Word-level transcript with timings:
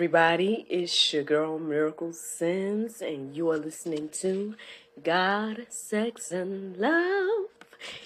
Everybody. 0.00 0.64
It's 0.70 1.12
your 1.12 1.22
girl 1.22 1.58
Miracle 1.58 2.14
Sims, 2.14 3.02
and 3.02 3.36
you 3.36 3.50
are 3.50 3.58
listening 3.58 4.08
to 4.20 4.54
God, 5.04 5.66
Sex, 5.68 6.30
and 6.30 6.74
Love. 6.78 7.50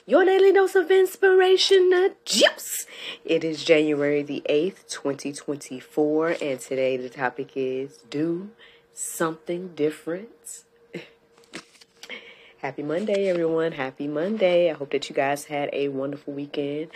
Your 0.04 0.24
daily 0.24 0.52
dose 0.52 0.74
of 0.74 0.90
inspiration, 0.90 1.90
the 1.90 2.16
juice. 2.24 2.86
It 3.24 3.44
is 3.44 3.62
January 3.62 4.24
the 4.24 4.42
8th, 4.50 4.88
2024, 4.88 6.38
and 6.42 6.58
today 6.58 6.96
the 6.96 7.08
topic 7.08 7.52
is 7.54 7.98
Do 8.10 8.50
Something 8.92 9.68
Different. 9.76 10.64
Happy 12.58 12.82
Monday, 12.82 13.28
everyone. 13.28 13.70
Happy 13.70 14.08
Monday. 14.08 14.68
I 14.68 14.74
hope 14.74 14.90
that 14.90 15.08
you 15.08 15.14
guys 15.14 15.44
had 15.44 15.70
a 15.72 15.90
wonderful 15.90 16.32
weekend. 16.32 16.88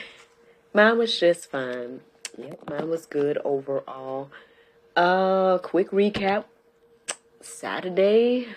Mine 0.74 0.98
was 0.98 1.20
just 1.20 1.48
fine. 1.48 2.00
Yep, 2.36 2.68
mine 2.68 2.90
was 2.90 3.06
good 3.06 3.38
overall. 3.44 4.30
Uh, 4.98 5.58
quick 5.58 5.90
recap. 5.92 6.44
Saturday. 7.40 8.48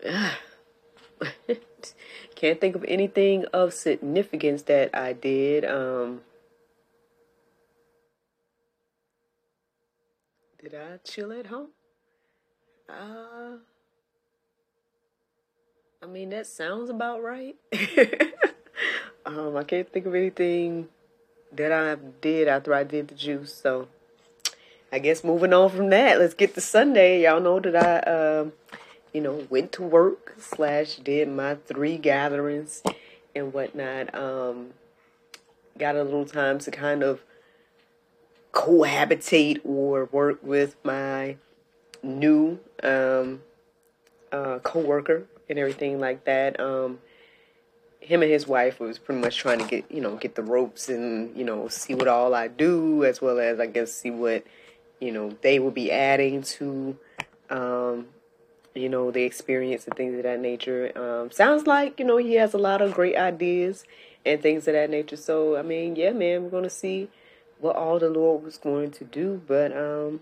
Can't 2.36 2.60
think 2.60 2.76
of 2.76 2.84
anything 2.86 3.46
of 3.46 3.74
significance 3.74 4.62
that 4.62 4.94
I 4.94 5.14
did. 5.14 5.64
Um, 5.64 6.20
did 10.62 10.76
I 10.76 10.98
chill 11.02 11.32
at 11.32 11.46
home? 11.46 11.70
Uh, 12.88 13.56
I 16.00 16.06
mean, 16.06 16.30
that 16.30 16.46
sounds 16.46 16.88
about 16.88 17.20
right. 17.20 17.56
Um, 19.26 19.56
I 19.56 19.64
can't 19.64 19.90
think 19.90 20.04
of 20.04 20.14
anything 20.14 20.86
that 21.56 21.72
I 21.72 21.96
did 22.20 22.48
after 22.48 22.74
I 22.74 22.84
did 22.84 23.08
the 23.08 23.14
juice. 23.14 23.54
So 23.54 23.88
I 24.92 24.98
guess 24.98 25.24
moving 25.24 25.52
on 25.52 25.70
from 25.70 25.90
that, 25.90 26.18
let's 26.18 26.34
get 26.34 26.54
to 26.54 26.60
Sunday. 26.60 27.24
Y'all 27.24 27.40
know 27.40 27.58
that 27.60 27.76
I, 27.76 28.40
um, 28.40 28.52
you 29.12 29.20
know, 29.20 29.46
went 29.50 29.72
to 29.72 29.82
work 29.82 30.34
slash 30.38 30.96
did 30.96 31.28
my 31.28 31.56
three 31.56 31.96
gatherings 31.96 32.82
and 33.34 33.52
whatnot. 33.52 34.14
Um, 34.14 34.70
got 35.78 35.96
a 35.96 36.04
little 36.04 36.26
time 36.26 36.58
to 36.60 36.70
kind 36.70 37.02
of 37.02 37.22
cohabitate 38.52 39.60
or 39.64 40.08
work 40.12 40.38
with 40.42 40.76
my 40.84 41.36
new 42.02 42.60
um, 42.82 43.42
uh, 44.30 44.58
co-worker 44.60 45.24
and 45.48 45.58
everything 45.58 45.98
like 45.98 46.24
that. 46.24 46.60
Um, 46.60 46.98
him 48.04 48.22
and 48.22 48.30
his 48.30 48.46
wife 48.46 48.80
was 48.80 48.98
pretty 48.98 49.20
much 49.20 49.38
trying 49.38 49.58
to 49.58 49.66
get 49.66 49.90
you 49.90 50.00
know 50.00 50.16
get 50.16 50.34
the 50.34 50.42
ropes 50.42 50.88
and 50.88 51.34
you 51.36 51.44
know 51.44 51.68
see 51.68 51.94
what 51.94 52.06
all 52.06 52.34
I 52.34 52.48
do 52.48 53.04
as 53.04 53.20
well 53.20 53.38
as 53.38 53.58
I 53.58 53.66
guess 53.66 53.92
see 53.92 54.10
what 54.10 54.44
you 55.00 55.10
know 55.10 55.36
they 55.40 55.58
will 55.58 55.70
be 55.70 55.90
adding 55.90 56.42
to 56.42 56.98
um, 57.48 58.06
you 58.74 58.88
know 58.88 59.10
the 59.10 59.22
experience 59.22 59.86
and 59.86 59.96
things 59.96 60.16
of 60.16 60.24
that 60.24 60.40
nature. 60.40 60.92
Um, 60.94 61.30
sounds 61.30 61.66
like 61.66 61.98
you 61.98 62.04
know 62.04 62.18
he 62.18 62.34
has 62.34 62.52
a 62.52 62.58
lot 62.58 62.82
of 62.82 62.92
great 62.92 63.16
ideas 63.16 63.84
and 64.26 64.42
things 64.42 64.68
of 64.68 64.74
that 64.74 64.90
nature. 64.90 65.16
So 65.16 65.56
I 65.56 65.62
mean, 65.62 65.96
yeah, 65.96 66.12
man, 66.12 66.44
we're 66.44 66.50
gonna 66.50 66.70
see 66.70 67.08
what 67.58 67.76
all 67.76 67.98
the 67.98 68.10
Lord 68.10 68.44
was 68.44 68.58
going 68.58 68.90
to 68.90 69.04
do, 69.04 69.40
but 69.46 69.74
um, 69.74 70.20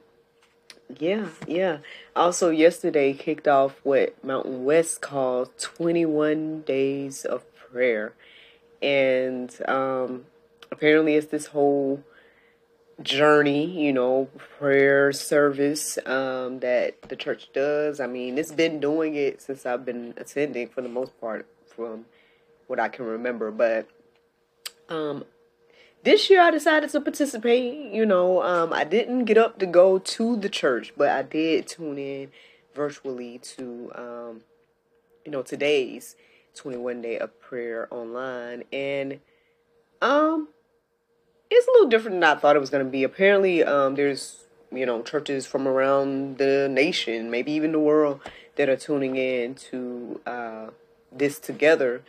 yeah, 0.99 1.29
yeah. 1.47 1.79
Also, 2.15 2.51
yesterday 2.51 3.13
kicked 3.13 3.49
off 3.49 3.81
what 3.83 4.23
Mountain 4.23 4.65
West 4.65 5.01
calls 5.01 5.51
21 5.59 6.63
days 6.63 7.25
of 7.25 7.43
prayer. 7.73 8.15
And 8.81 9.55
um, 9.69 10.27
apparently, 10.71 11.15
it's 11.15 11.29
this 11.29 11.47
whole 11.47 12.03
journey, 13.01 13.85
you 13.85 13.93
know, 13.93 14.29
prayer 14.59 15.13
service 15.13 15.99
um, 16.07 16.61
that 16.61 17.01
the 17.09 17.17
church 17.17 17.49
does. 17.53 18.01
I 18.01 18.07
mean, 18.07 18.39
it's 18.39 18.53
been 18.53 18.81
doing 18.81 19.15
it 19.15 19.41
since 19.41 19.65
I've 19.67 19.85
been 19.85 20.15
attending 20.17 20.69
for 20.69 20.83
the 20.83 20.89
most 20.89 21.19
part, 21.21 21.47
from 21.75 22.07
what 22.67 22.79
I 22.79 22.89
can 22.89 23.05
remember. 23.05 23.51
But 23.51 23.89
um, 24.89 25.25
this 26.03 26.29
year 26.31 26.43
I 26.43 26.51
decided 26.51 26.91
to 26.91 27.01
participate. 27.01 27.93
You 27.93 28.07
know, 28.07 28.43
um, 28.43 28.73
I 28.73 28.85
didn't 28.85 29.25
get 29.25 29.39
up 29.39 29.59
to 29.61 29.67
go 29.67 29.99
to 29.99 30.37
the 30.37 30.49
church, 30.49 30.93
but 30.97 31.09
I 31.09 31.23
did 31.23 31.67
tune 31.67 31.99
in 31.99 32.31
virtually 32.75 33.39
to, 33.39 33.93
um, 33.95 34.41
you 35.25 35.31
know, 35.31 35.43
today's 35.43 36.17
21 36.55 37.03
day 37.03 37.19
of 37.19 37.39
prayer 37.41 37.89
online 37.91 38.65
and 38.73 39.21
um 40.01 40.49
it's 41.51 41.69
a 41.69 41.71
little 41.73 41.89
different 41.89 42.17
than 42.17 42.25
I 42.25 42.35
thought 42.35 42.57
it 42.57 42.61
was 42.61 42.71
going 42.71 42.85
to 42.85 42.91
be. 42.91 43.05
Apparently 43.05 43.63
um 43.63 43.95
there's 43.95 44.45
you 44.73 44.87
know 44.87 45.03
churches 45.03 45.47
from 45.47 45.69
around 45.69 46.39
the 46.39 46.69
nation, 46.71 47.31
maybe 47.31 47.53
even 47.53 47.73
the 47.73 47.79
world 47.79 48.21
that 48.57 48.69
are 48.69 48.77
tuning 48.77 49.17
in 49.17 49.55
to 49.55 50.21
uh 50.27 50.67
this 51.11 51.39
together. 51.39 52.03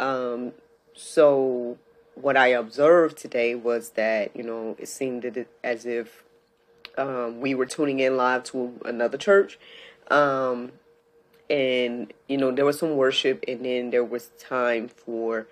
Um 0.00 0.52
so 0.94 1.78
what 2.20 2.36
I 2.36 2.48
observed 2.48 3.16
today 3.16 3.54
was 3.54 3.90
that, 3.90 4.34
you 4.34 4.42
know, 4.42 4.76
it 4.78 4.88
seemed 4.88 5.46
as 5.62 5.86
if 5.86 6.24
um, 6.96 7.40
we 7.40 7.54
were 7.54 7.66
tuning 7.66 8.00
in 8.00 8.16
live 8.16 8.44
to 8.44 8.78
another 8.84 9.16
church. 9.16 9.58
Um, 10.10 10.72
and 11.50 12.12
you 12.28 12.36
know 12.36 12.50
there 12.50 12.64
was 12.64 12.78
some 12.78 12.96
worship 12.96 13.44
and 13.48 13.64
then 13.64 13.90
there 13.90 14.04
was 14.04 14.30
time 14.38 14.88
for 14.88 15.46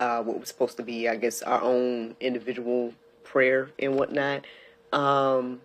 uh, 0.00 0.22
what 0.22 0.40
was 0.40 0.48
supposed 0.48 0.76
to 0.76 0.82
be 0.82 1.08
i 1.08 1.16
guess 1.16 1.42
our 1.42 1.60
own 1.62 2.16
individual 2.20 2.92
prayer 3.22 3.70
and 3.78 3.94
whatnot. 3.94 4.44
Um, 4.92 5.60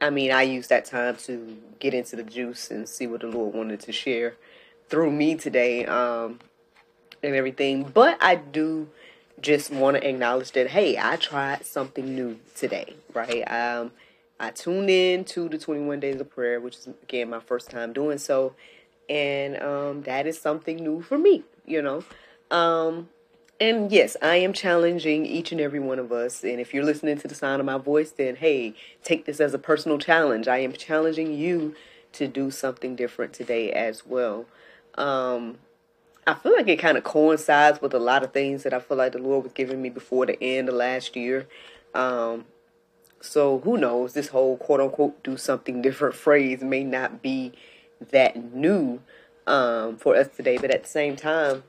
i 0.00 0.10
mean 0.10 0.32
i 0.32 0.42
used 0.42 0.70
that 0.70 0.84
time 0.84 1.16
to 1.16 1.56
get 1.78 1.94
into 1.94 2.16
the 2.16 2.24
juice 2.24 2.70
and 2.70 2.88
see 2.88 3.06
what 3.06 3.20
the 3.20 3.28
lord 3.28 3.54
wanted 3.54 3.80
to 3.80 3.92
share 3.92 4.34
through 4.88 5.12
me 5.12 5.34
today 5.34 5.84
um, 5.84 6.40
and 7.22 7.34
everything. 7.34 7.84
But 7.84 8.18
i 8.20 8.34
do 8.34 8.88
just 9.40 9.70
want 9.70 9.96
to 9.96 10.08
acknowledge 10.08 10.50
that 10.52 10.68
hey 10.68 10.98
i 10.98 11.14
tried 11.14 11.64
something 11.64 12.14
new 12.14 12.40
today 12.56 12.94
right? 13.14 13.42
Um, 13.50 13.92
I 14.40 14.50
tuned 14.50 14.90
in 14.90 15.24
to 15.26 15.48
the 15.48 15.58
21 15.58 16.00
Days 16.00 16.20
of 16.20 16.30
Prayer, 16.30 16.60
which 16.60 16.76
is 16.76 16.88
again 17.02 17.30
my 17.30 17.40
first 17.40 17.70
time 17.70 17.92
doing 17.92 18.18
so, 18.18 18.54
and 19.08 19.60
um, 19.62 20.02
that 20.02 20.26
is 20.26 20.40
something 20.40 20.76
new 20.76 21.02
for 21.02 21.18
me, 21.18 21.44
you 21.66 21.82
know. 21.82 22.04
Um, 22.50 23.08
and 23.60 23.90
yes, 23.90 24.16
I 24.22 24.36
am 24.36 24.52
challenging 24.52 25.26
each 25.26 25.50
and 25.50 25.60
every 25.60 25.80
one 25.80 25.98
of 25.98 26.12
us. 26.12 26.44
And 26.44 26.60
if 26.60 26.72
you're 26.72 26.84
listening 26.84 27.18
to 27.18 27.28
the 27.28 27.34
sound 27.34 27.58
of 27.58 27.66
my 27.66 27.78
voice, 27.78 28.12
then 28.12 28.36
hey, 28.36 28.74
take 29.02 29.24
this 29.24 29.40
as 29.40 29.52
a 29.52 29.58
personal 29.58 29.98
challenge. 29.98 30.46
I 30.46 30.58
am 30.58 30.72
challenging 30.72 31.34
you 31.34 31.74
to 32.12 32.28
do 32.28 32.50
something 32.50 32.94
different 32.94 33.32
today 33.32 33.72
as 33.72 34.06
well. 34.06 34.46
Um, 34.94 35.58
I 36.26 36.34
feel 36.34 36.52
like 36.52 36.68
it 36.68 36.78
kind 36.78 36.96
of 36.96 37.04
coincides 37.04 37.80
with 37.80 37.94
a 37.94 37.98
lot 37.98 38.22
of 38.22 38.32
things 38.32 38.62
that 38.62 38.72
I 38.72 38.80
feel 38.80 38.96
like 38.96 39.12
the 39.12 39.18
Lord 39.18 39.44
was 39.44 39.52
giving 39.52 39.82
me 39.82 39.88
before 39.88 40.26
the 40.26 40.40
end 40.42 40.68
of 40.68 40.74
last 40.74 41.16
year. 41.16 41.48
Um, 41.94 42.44
so 43.20 43.60
who 43.60 43.76
knows? 43.76 44.14
This 44.14 44.28
whole 44.28 44.56
quote 44.56 44.80
unquote 44.80 45.22
do 45.22 45.36
something 45.36 45.82
different 45.82 46.14
phrase 46.14 46.62
may 46.62 46.84
not 46.84 47.22
be 47.22 47.52
that 48.10 48.54
new 48.54 49.00
um, 49.46 49.96
for 49.96 50.14
us 50.14 50.28
today, 50.28 50.58
but 50.58 50.70
at 50.70 50.84
the 50.84 50.88
same 50.88 51.16
time, 51.16 51.64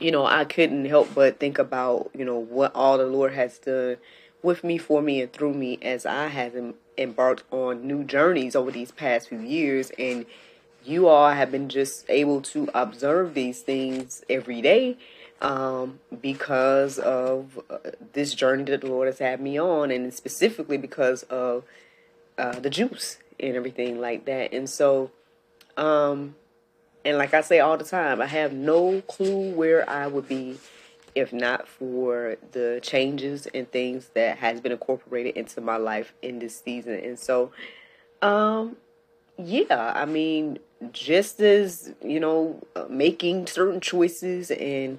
you 0.00 0.10
know, 0.10 0.24
I 0.24 0.44
couldn't 0.44 0.84
help 0.86 1.14
but 1.14 1.38
think 1.38 1.58
about, 1.58 2.10
you 2.14 2.24
know, 2.24 2.38
what 2.38 2.74
all 2.74 2.98
the 2.98 3.06
Lord 3.06 3.32
has 3.32 3.58
done 3.58 3.96
with 4.42 4.62
me, 4.64 4.78
for 4.78 5.02
me, 5.02 5.20
and 5.20 5.32
through 5.32 5.54
me 5.54 5.78
as 5.82 6.06
I 6.06 6.28
have 6.28 6.54
embarked 6.96 7.44
on 7.50 7.86
new 7.86 8.04
journeys 8.04 8.54
over 8.54 8.70
these 8.70 8.92
past 8.92 9.28
few 9.28 9.40
years. 9.40 9.90
And 9.98 10.26
you 10.84 11.08
all 11.08 11.30
have 11.30 11.50
been 11.50 11.68
just 11.68 12.08
able 12.08 12.40
to 12.42 12.68
observe 12.74 13.34
these 13.34 13.60
things 13.60 14.24
every 14.30 14.62
day 14.62 14.96
um, 15.40 16.00
because 16.20 16.98
of 16.98 17.60
uh, 17.70 17.78
this 18.12 18.34
journey 18.34 18.64
that 18.64 18.80
the 18.80 18.88
Lord 18.88 19.06
has 19.06 19.18
had 19.18 19.40
me 19.40 19.58
on, 19.58 19.90
and 19.90 20.12
specifically 20.12 20.76
because 20.76 21.22
of 21.24 21.64
uh, 22.36 22.58
the 22.58 22.70
juice 22.70 23.18
and 23.38 23.56
everything 23.56 24.00
like 24.00 24.24
that. 24.24 24.52
And 24.52 24.68
so, 24.68 25.10
um, 25.76 26.34
and 27.04 27.18
like 27.18 27.34
I 27.34 27.40
say 27.40 27.60
all 27.60 27.76
the 27.76 27.84
time, 27.84 28.20
I 28.20 28.26
have 28.26 28.52
no 28.52 29.00
clue 29.02 29.50
where 29.52 29.88
I 29.88 30.06
would 30.06 30.28
be 30.28 30.58
if 31.14 31.32
not 31.32 31.66
for 31.66 32.36
the 32.52 32.78
changes 32.82 33.48
and 33.52 33.70
things 33.70 34.10
that 34.14 34.38
has 34.38 34.60
been 34.60 34.72
incorporated 34.72 35.36
into 35.36 35.60
my 35.60 35.76
life 35.76 36.14
in 36.22 36.38
this 36.38 36.60
season. 36.60 36.94
And 36.94 37.18
so, 37.18 37.50
um, 38.22 38.76
yeah, 39.36 39.92
I 39.94 40.04
mean, 40.04 40.58
just 40.92 41.40
as 41.40 41.92
you 42.04 42.20
know, 42.20 42.60
uh, 42.76 42.84
making 42.88 43.46
certain 43.46 43.80
choices 43.80 44.50
and 44.50 44.98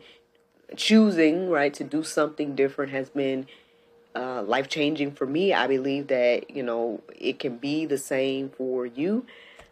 choosing 0.76 1.50
right 1.50 1.74
to 1.74 1.84
do 1.84 2.04
something 2.04 2.56
different 2.56 2.92
has 2.92 3.10
been 3.10 3.48
uh, 4.16 4.42
life 4.44 4.68
changing 4.68 5.12
for 5.12 5.26
me. 5.26 5.54
I 5.54 5.68
believe 5.68 6.08
that 6.08 6.50
you 6.50 6.64
know 6.64 7.02
it 7.18 7.40
can 7.40 7.58
be 7.58 7.86
the 7.86 7.98
same 7.98 8.50
for 8.50 8.86
you. 8.86 9.26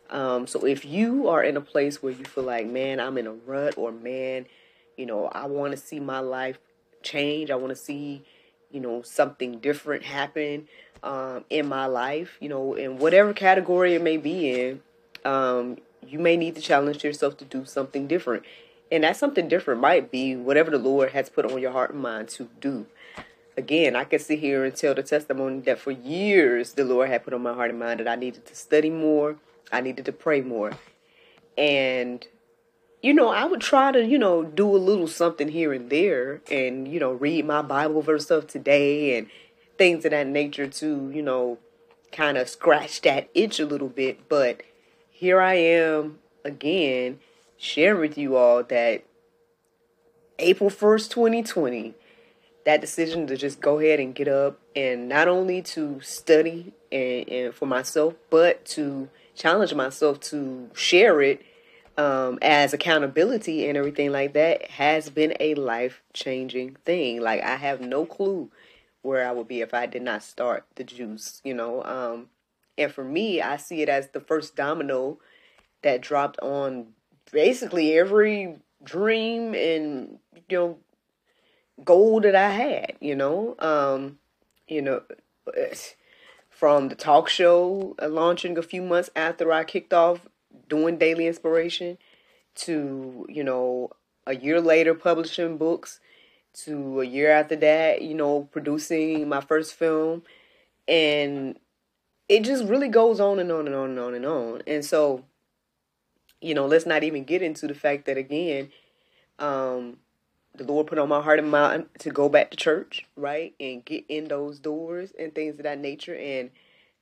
Um, 0.10 0.48
so 0.48 0.66
if 0.66 0.86
you 0.86 1.28
are 1.28 1.44
in 1.44 1.58
a 1.58 1.62
place 1.62 2.02
where 2.02 2.14
you 2.14 2.24
feel 2.24 2.46
like, 2.46 2.68
man, 2.68 3.00
I'm 3.00 3.18
in 3.18 3.28
a 3.28 3.34
rut, 3.34 3.78
or 3.78 3.92
man, 3.92 4.46
you 4.96 5.06
know, 5.06 5.26
I 5.28 5.46
want 5.48 5.72
to 5.72 5.78
see 5.78 6.00
my 6.00 6.20
life 6.20 6.60
change. 7.04 7.52
I 7.52 7.56
want 7.56 7.70
to 7.70 7.76
see, 7.76 8.24
you 8.72 8.80
know, 8.80 9.02
something 9.02 9.60
different 9.60 10.04
happen 10.04 10.68
um, 11.04 11.44
in 11.50 11.68
my 11.68 11.86
life. 11.86 12.38
You 12.40 12.50
know, 12.50 12.74
in 12.74 13.00
whatever 13.00 13.34
category 13.34 13.96
it 13.96 14.02
may 14.02 14.18
be 14.18 14.50
in, 14.50 14.82
um, 15.26 15.78
you 16.06 16.20
may 16.20 16.38
need 16.38 16.56
to 16.56 16.62
challenge 16.62 17.04
yourself 17.04 17.38
to 17.38 17.46
do 17.46 17.66
something 17.66 18.08
different. 18.08 18.44
And 18.92 19.04
that 19.04 19.18
something 19.18 19.48
different 19.48 19.82
might 19.82 20.12
be 20.12 20.36
whatever 20.36 20.72
the 20.72 20.78
Lord 20.78 21.12
has 21.12 21.30
put 21.30 21.46
on 21.46 21.60
your 21.60 21.72
heart 21.72 21.92
and 21.92 22.02
mind 22.02 22.30
to 22.30 22.50
do. 22.60 22.86
Again, 23.58 23.96
I 23.96 24.04
can 24.04 24.20
sit 24.20 24.40
here 24.40 24.64
and 24.64 24.76
tell 24.76 24.94
the 24.94 25.04
testimony 25.04 25.60
that 25.62 25.80
for 25.80 25.92
years 25.92 26.74
the 26.74 26.86
Lord 26.86 27.10
had 27.10 27.24
put 27.24 27.34
on 27.34 27.42
my 27.42 27.54
heart 27.54 27.72
and 27.72 27.80
mind 27.80 28.00
that 28.00 28.08
I 28.08 28.16
needed 28.16 28.46
to 28.46 28.56
study 28.56 28.90
more, 28.90 29.38
I 29.72 29.82
needed 29.82 30.06
to 30.06 30.12
pray 30.12 30.42
more. 30.42 30.74
And, 31.58 32.26
you 33.02 33.14
know, 33.14 33.30
I 33.30 33.46
would 33.46 33.62
try 33.62 33.92
to, 33.92 34.06
you 34.06 34.20
know, 34.20 34.44
do 34.44 34.70
a 34.70 34.78
little 34.78 35.08
something 35.08 35.50
here 35.50 35.74
and 35.74 35.90
there 35.90 36.42
and, 36.52 36.88
you 36.88 37.00
know, 37.00 37.14
read 37.14 37.46
my 37.46 37.64
Bible 37.64 38.02
verse 38.02 38.30
of 38.30 38.48
today 38.48 39.18
and 39.18 39.28
things 39.78 40.06
of 40.06 40.12
that 40.12 40.28
nature 40.28 40.68
to, 40.68 41.12
you 41.14 41.24
know, 41.24 41.58
kind 42.12 42.38
of 42.38 42.48
scratch 42.48 43.02
that 43.02 43.28
itch 43.34 43.60
a 43.60 43.66
little 43.66 43.90
bit. 43.90 44.30
But 44.30 44.62
here 45.10 45.42
I 45.42 45.56
am 45.56 46.20
again 46.44 47.20
sharing 47.58 48.00
with 48.00 48.18
you 48.18 48.36
all 48.36 48.64
that 48.64 49.04
April 50.40 50.70
1st, 50.70 51.10
2020, 51.10 51.96
that 52.66 52.82
decision 52.82 53.28
to 53.28 53.38
just 53.38 53.60
go 53.60 53.80
ahead 53.80 54.00
and 54.00 54.14
get 54.14 54.28
up 54.28 54.60
and 54.76 55.10
not 55.10 55.28
only 55.28 55.62
to 55.62 56.00
study 56.02 56.74
and, 56.92 57.28
and 57.30 57.54
for 57.54 57.66
myself, 57.66 58.14
but 58.30 58.66
to 58.66 59.10
challenge 59.36 59.74
myself 59.74 60.20
to 60.20 60.70
share 60.74 61.22
it 61.22 61.42
um, 61.98 62.38
as 62.42 62.74
accountability 62.74 63.68
and 63.68 63.78
everything 63.78 64.12
like 64.12 64.34
that 64.34 64.70
has 64.70 65.10
been 65.10 65.34
a 65.40 65.56
life 65.56 66.04
changing 66.14 66.76
thing. 66.86 67.22
Like, 67.22 67.42
I 67.42 67.56
have 67.56 67.82
no 67.82 68.06
clue 68.06 68.52
where 69.02 69.28
I 69.28 69.32
would 69.32 69.48
be 69.48 69.62
if 69.62 69.74
I 69.74 69.86
did 69.86 70.02
not 70.04 70.22
start 70.22 70.66
the 70.76 70.84
juice, 70.84 71.42
you 71.44 71.54
know. 71.54 71.84
Um, 71.84 72.28
and 72.78 72.92
for 72.92 73.04
me, 73.04 73.42
I 73.42 73.58
see 73.58 73.82
it 73.82 73.90
as 73.90 74.10
the 74.10 74.20
first 74.20 74.56
domino 74.56 75.18
that 75.82 76.02
dropped 76.02 76.40
on 76.42 76.88
basically 77.32 77.98
every 77.98 78.58
dream 78.84 79.54
and 79.54 80.20
you 80.50 80.58
know 80.58 80.78
goal 81.84 82.22
that 82.22 82.36
I 82.36 82.50
had, 82.50 82.94
you 83.00 83.16
know. 83.16 83.56
Um, 83.60 84.20
you 84.68 84.82
know, 84.82 85.02
from 86.50 86.90
the 86.90 86.96
talk 86.96 87.30
show 87.30 87.96
uh, 88.02 88.10
launching 88.10 88.58
a 88.58 88.64
few 88.64 88.82
months 88.82 89.10
after 89.16 89.52
I 89.52 89.64
kicked 89.64 89.94
off 89.94 90.28
doing 90.68 90.98
daily 90.98 91.28
inspiration 91.28 91.98
to, 92.56 93.26
you 93.30 93.44
know, 93.44 93.92
a 94.26 94.36
year 94.36 94.60
later 94.60 94.94
publishing 94.94 95.58
books 95.58 96.00
to 96.54 97.02
a 97.02 97.06
year 97.06 97.32
after 97.32 97.56
that, 97.58 98.02
you 98.02 98.16
know, 98.16 98.50
producing 98.52 99.30
my 99.30 99.40
first 99.42 99.76
film 99.76 100.24
and 100.88 101.60
it 102.28 102.44
just 102.44 102.66
really 102.66 102.90
goes 102.90 103.20
on 103.20 103.40
and 103.40 103.52
on 103.52 103.68
and 103.68 103.76
on 103.76 103.92
and 103.92 104.00
on 104.00 104.14
and 104.16 104.26
on. 104.26 104.62
And 104.68 104.84
so, 104.84 105.24
you 106.42 106.54
know, 106.54 106.66
let's 106.66 106.86
not 106.86 107.04
even 107.04 107.24
get 107.24 107.42
into 107.42 107.68
the 107.68 107.74
fact 107.74 108.06
that 108.06 108.18
again, 108.18 108.72
um, 109.40 109.98
the 110.56 110.64
Lord 110.64 110.88
put 110.88 110.98
on 110.98 111.10
my 111.10 111.22
heart 111.22 111.40
and 111.40 111.52
mind 111.52 111.88
to 112.00 112.10
go 112.10 112.30
back 112.30 112.52
to 112.52 112.58
church, 112.58 113.06
right, 113.16 113.54
and 113.60 113.86
get 113.86 114.06
in 114.10 114.28
those 114.28 114.60
doors 114.60 115.14
and 115.18 115.34
things 115.34 115.56
of 115.56 115.64
that 115.64 115.80
nature. 115.80 116.16
And 116.16 116.50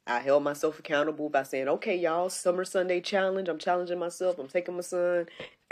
I 0.07 0.19
held 0.19 0.43
myself 0.43 0.77
accountable 0.79 1.29
by 1.29 1.43
saying, 1.43 1.67
"Okay, 1.67 1.95
y'all, 1.95 2.29
summer 2.29 2.65
Sunday 2.65 3.01
challenge. 3.01 3.47
I'm 3.49 3.57
challenging 3.57 3.99
myself. 3.99 4.37
I'm 4.37 4.47
taking 4.47 4.75
my 4.75 4.81
son, 4.81 5.27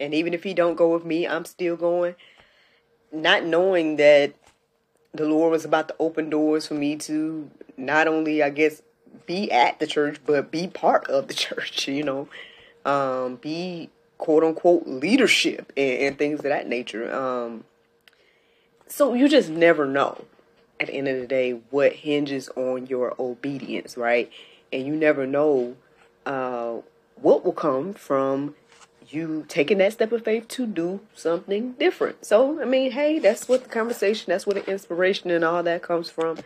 and 0.00 0.14
even 0.14 0.34
if 0.34 0.42
he 0.42 0.54
don't 0.54 0.74
go 0.74 0.92
with 0.92 1.04
me, 1.04 1.26
I'm 1.26 1.44
still 1.44 1.76
going." 1.76 2.14
Not 3.10 3.44
knowing 3.44 3.96
that 3.96 4.34
the 5.12 5.26
Lord 5.26 5.50
was 5.52 5.64
about 5.64 5.88
to 5.88 5.96
open 5.98 6.28
doors 6.28 6.66
for 6.66 6.74
me 6.74 6.96
to 6.96 7.50
not 7.76 8.06
only, 8.06 8.42
I 8.42 8.50
guess, 8.50 8.82
be 9.28 9.52
at 9.52 9.78
the 9.78 9.86
church, 9.86 10.18
but 10.26 10.50
be 10.50 10.66
part 10.66 11.06
of 11.06 11.28
the 11.28 11.34
church, 11.46 11.86
you 11.86 12.02
know, 12.02 12.28
um, 12.84 13.36
be 13.36 13.90
quote 14.16 14.42
unquote 14.42 14.88
leadership 14.88 15.72
and, 15.76 16.00
and 16.00 16.18
things 16.18 16.40
of 16.40 16.44
that 16.44 16.66
nature. 16.66 17.14
Um, 17.14 17.62
so 18.88 19.14
you 19.14 19.28
just 19.28 19.50
never 19.50 19.86
know 19.86 20.24
at 20.80 20.88
the 20.88 20.94
end 20.94 21.06
of 21.06 21.20
the 21.20 21.26
day 21.26 21.60
what 21.70 21.92
hinges 21.92 22.48
on 22.56 22.86
your 22.86 23.14
obedience, 23.20 23.96
right? 23.96 24.32
And 24.72 24.86
you 24.86 24.96
never 24.96 25.26
know 25.26 25.76
uh, 26.26 26.78
what 27.16 27.44
will 27.44 27.52
come 27.52 27.94
from 27.94 28.54
you 29.10 29.44
taking 29.48 29.78
that 29.78 29.92
step 29.92 30.12
of 30.12 30.24
faith 30.24 30.48
to 30.48 30.66
do 30.66 31.00
something 31.14 31.72
different. 31.72 32.24
So, 32.24 32.60
I 32.60 32.64
mean, 32.64 32.90
hey, 32.90 33.18
that's 33.18 33.48
what 33.48 33.64
the 33.64 33.68
conversation, 33.68 34.30
that's 34.30 34.46
what 34.46 34.56
the 34.56 34.70
inspiration 34.70 35.30
and 35.30 35.44
all 35.44 35.62
that 35.62 35.82
comes 35.82 36.10
from. 36.10 36.38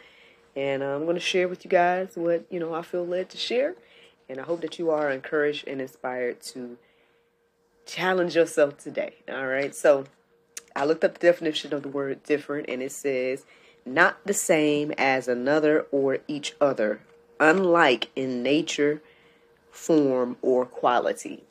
And 0.55 0.83
I'm 0.83 1.05
going 1.05 1.17
to 1.17 1.21
share 1.21 1.49
with 1.49 1.65
you 1.65 1.71
guys 1.71 2.13
what, 2.15 2.45
you 2.51 2.61
know, 2.61 2.75
I 2.75 2.83
feel 2.83 3.07
led 3.07 3.31
to 3.31 3.39
share. 3.39 3.75
And 4.29 4.39
I 4.39 4.43
hope 4.43 4.61
that 4.61 4.79
you 4.79 4.91
are 4.91 5.11
encouraged 5.11 5.67
and 5.67 5.81
inspired 5.81 6.41
to 6.43 6.77
challenge 7.87 8.37
yourself 8.37 8.79
today. 8.79 9.15
All 9.29 9.47
right. 9.47 9.75
So 9.75 10.05
I 10.77 10.85
looked 10.85 11.05
up 11.05 11.15
the 11.15 11.27
definition 11.27 11.73
of 11.75 11.83
the 11.83 11.89
word 11.89 12.23
different 12.23 12.69
and 12.69 12.83
it 12.83 12.93
says 12.93 13.45
not 13.85 14.25
the 14.25 14.35
same 14.35 14.93
as 14.97 15.29
another 15.29 15.87
or 15.91 16.19
each 16.29 16.55
other, 16.61 17.01
unlike 17.41 18.11
in 18.15 18.43
nature, 18.43 19.03
form, 19.71 20.37
or 20.41 20.65
quality. 20.65 21.43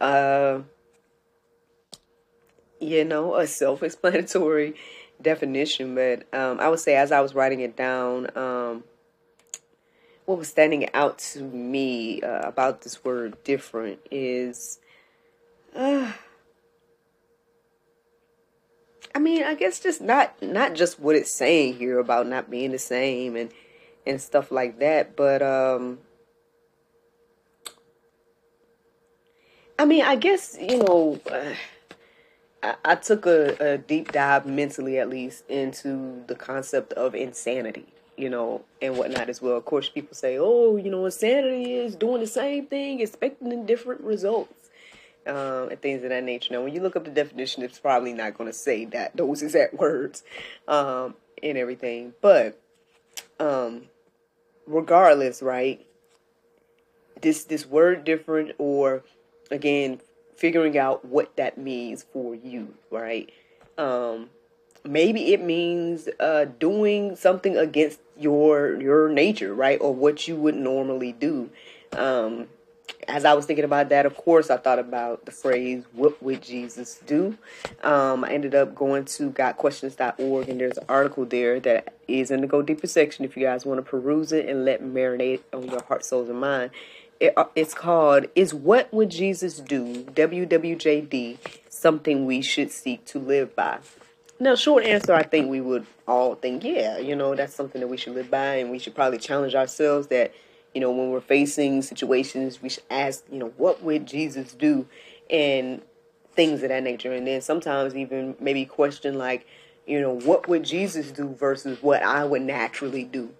Uh, 0.00 0.60
you 2.80 3.04
know, 3.04 3.36
a 3.36 3.46
self 3.46 3.82
explanatory 3.82 4.74
definition, 5.22 5.94
but 5.94 6.32
um, 6.32 6.60
I 6.60 6.68
would 6.68 6.80
say 6.80 6.96
as 6.96 7.12
I 7.12 7.20
was 7.20 7.34
writing 7.34 7.60
it 7.60 7.76
down, 7.76 8.36
um, 8.36 8.84
what 10.24 10.38
was 10.38 10.48
standing 10.48 10.92
out 10.94 11.18
to 11.18 11.42
me 11.42 12.20
uh, 12.22 12.40
about 12.40 12.82
this 12.82 13.04
word 13.04 13.42
different 13.44 13.98
is, 14.10 14.78
uh, 15.74 16.12
I 19.14 19.18
mean, 19.18 19.42
I 19.42 19.54
guess 19.54 19.80
just 19.80 20.00
not 20.00 20.40
not 20.42 20.74
just 20.74 21.00
what 21.00 21.16
it's 21.16 21.32
saying 21.32 21.74
here 21.78 21.98
about 21.98 22.26
not 22.26 22.50
being 22.50 22.72
the 22.72 22.78
same 22.78 23.36
and 23.36 23.50
and 24.06 24.20
stuff 24.20 24.50
like 24.50 24.78
that, 24.78 25.16
but 25.16 25.42
um, 25.42 25.98
I 29.78 29.84
mean, 29.84 30.04
I 30.04 30.16
guess 30.16 30.56
you 30.60 30.78
know. 30.78 31.20
Uh, 31.30 31.54
I, 32.62 32.94
took 32.94 33.26
a, 33.26 33.56
a 33.74 33.78
deep 33.78 34.12
dive 34.12 34.46
mentally, 34.46 34.98
at 34.98 35.08
least, 35.08 35.44
into 35.48 36.22
the 36.26 36.34
concept 36.34 36.92
of 36.92 37.14
insanity, 37.14 37.86
you 38.16 38.30
know, 38.30 38.62
and 38.80 38.96
whatnot 38.96 39.28
as 39.28 39.42
well. 39.42 39.56
Of 39.56 39.64
course, 39.64 39.88
people 39.88 40.14
say, 40.14 40.38
"Oh, 40.38 40.76
you 40.76 40.90
know, 40.90 41.04
insanity 41.04 41.74
is 41.74 41.96
doing 41.96 42.20
the 42.20 42.26
same 42.26 42.66
thing, 42.66 43.00
expecting 43.00 43.66
different 43.66 44.02
results." 44.02 44.54
Um, 45.24 45.68
and 45.70 45.80
things 45.80 46.02
of 46.02 46.10
that 46.10 46.24
nature. 46.24 46.52
Now, 46.52 46.62
when 46.62 46.74
you 46.74 46.80
look 46.82 46.96
up 46.96 47.04
the 47.04 47.10
definition, 47.10 47.62
it's 47.62 47.78
probably 47.78 48.12
not 48.12 48.36
going 48.36 48.50
to 48.50 48.52
say 48.52 48.86
that 48.86 49.16
those 49.16 49.40
exact 49.40 49.74
words 49.74 50.24
um, 50.66 51.14
and 51.40 51.56
everything. 51.56 52.12
But 52.20 52.60
um, 53.38 53.82
regardless, 54.66 55.42
right? 55.42 55.84
This 57.20 57.44
this 57.44 57.66
word 57.66 58.02
different, 58.02 58.52
or 58.58 59.04
again, 59.50 60.00
figuring 60.36 60.76
out 60.78 61.04
what 61.04 61.36
that 61.36 61.58
means 61.58 62.04
for 62.12 62.34
you, 62.34 62.74
right? 62.90 63.30
Um, 63.78 64.30
maybe 64.84 65.32
it 65.32 65.42
means 65.42 66.08
uh, 66.20 66.46
doing 66.58 67.16
something 67.16 67.56
against 67.56 68.00
your 68.18 68.80
your 68.80 69.08
nature, 69.08 69.54
right, 69.54 69.80
or 69.80 69.94
what 69.94 70.28
you 70.28 70.36
would 70.36 70.56
normally 70.56 71.12
do. 71.12 71.50
Um, 71.92 72.48
as 73.08 73.24
I 73.24 73.34
was 73.34 73.46
thinking 73.46 73.64
about 73.64 73.88
that, 73.88 74.06
of 74.06 74.16
course, 74.16 74.48
I 74.48 74.56
thought 74.56 74.78
about 74.78 75.24
the 75.24 75.32
phrase 75.32 75.84
"What 75.92 76.22
would 76.22 76.42
Jesus 76.42 77.00
do?" 77.06 77.36
Um, 77.82 78.24
I 78.24 78.30
ended 78.30 78.54
up 78.54 78.74
going 78.74 79.04
to 79.06 79.30
GotQuestions.org, 79.30 80.48
and 80.48 80.60
there's 80.60 80.78
an 80.78 80.84
article 80.88 81.24
there 81.24 81.58
that 81.60 81.94
is 82.06 82.30
in 82.30 82.40
the 82.42 82.46
Go 82.46 82.62
Deeper 82.62 82.86
section. 82.86 83.24
If 83.24 83.36
you 83.36 83.44
guys 83.44 83.66
want 83.66 83.78
to 83.78 83.82
peruse 83.82 84.32
it 84.32 84.48
and 84.48 84.64
let 84.64 84.82
marinate 84.82 85.40
on 85.52 85.68
your 85.68 85.82
heart, 85.82 86.04
souls, 86.04 86.28
and 86.28 86.40
mind, 86.40 86.70
it, 87.22 87.34
uh, 87.36 87.44
it's 87.54 87.72
called 87.72 88.26
"Is 88.34 88.52
What 88.52 88.92
Would 88.92 89.10
Jesus 89.10 89.58
Do?" 89.60 90.02
WWJD, 90.04 91.38
something 91.68 92.26
we 92.26 92.42
should 92.42 92.72
seek 92.72 93.04
to 93.06 93.20
live 93.20 93.54
by. 93.54 93.78
Now, 94.40 94.56
short 94.56 94.84
answer, 94.84 95.14
I 95.14 95.22
think 95.22 95.48
we 95.48 95.60
would 95.60 95.86
all 96.08 96.34
think, 96.34 96.64
yeah, 96.64 96.98
you 96.98 97.14
know, 97.14 97.36
that's 97.36 97.54
something 97.54 97.80
that 97.80 97.86
we 97.86 97.96
should 97.96 98.14
live 98.14 98.28
by, 98.28 98.56
and 98.56 98.72
we 98.72 98.80
should 98.80 98.96
probably 98.96 99.18
challenge 99.18 99.54
ourselves 99.54 100.08
that, 100.08 100.34
you 100.74 100.80
know, 100.80 100.90
when 100.90 101.10
we're 101.10 101.20
facing 101.20 101.80
situations, 101.82 102.60
we 102.60 102.68
should 102.68 102.82
ask, 102.90 103.22
you 103.30 103.38
know, 103.38 103.52
what 103.56 103.84
would 103.84 104.04
Jesus 104.04 104.52
do, 104.52 104.86
and 105.30 105.80
things 106.34 106.64
of 106.64 106.70
that 106.70 106.82
nature, 106.82 107.12
and 107.12 107.24
then 107.24 107.40
sometimes 107.40 107.94
even 107.94 108.34
maybe 108.40 108.64
question 108.64 109.16
like, 109.16 109.46
you 109.86 110.00
know, 110.00 110.12
what 110.12 110.48
would 110.48 110.64
Jesus 110.64 111.12
do 111.12 111.28
versus 111.34 111.80
what 111.82 112.02
I 112.02 112.24
would 112.24 112.42
naturally 112.42 113.04
do, 113.04 113.30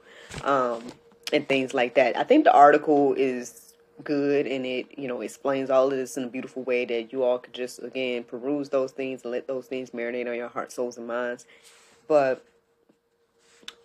um, 0.45 0.85
and 1.33 1.49
things 1.49 1.75
like 1.75 1.95
that. 1.95 2.17
I 2.17 2.23
think 2.23 2.45
the 2.45 2.53
article 2.53 3.15
is 3.15 3.72
good 4.03 4.47
and 4.47 4.67
it 4.67 4.99
you 4.99 5.07
know 5.07 5.21
explains 5.21 5.71
all 5.71 5.87
of 5.87 5.93
this 5.93 6.17
in 6.17 6.25
a 6.25 6.29
beautiful 6.29 6.63
way 6.65 6.85
that 6.85 7.13
you 7.13 7.23
all 7.23 7.39
could 7.39 7.53
just 7.53 7.83
again 7.83 8.25
peruse 8.25 8.69
those 8.69 8.91
things 8.93 9.23
and 9.23 9.33
let 9.33 9.47
those 9.47 9.67
things 9.67 9.91
marinate 9.91 10.29
on 10.29 10.35
your 10.35 10.49
heart 10.49 10.73
souls 10.73 10.97
and 10.97 11.07
minds. 11.07 11.47
But 12.09 12.45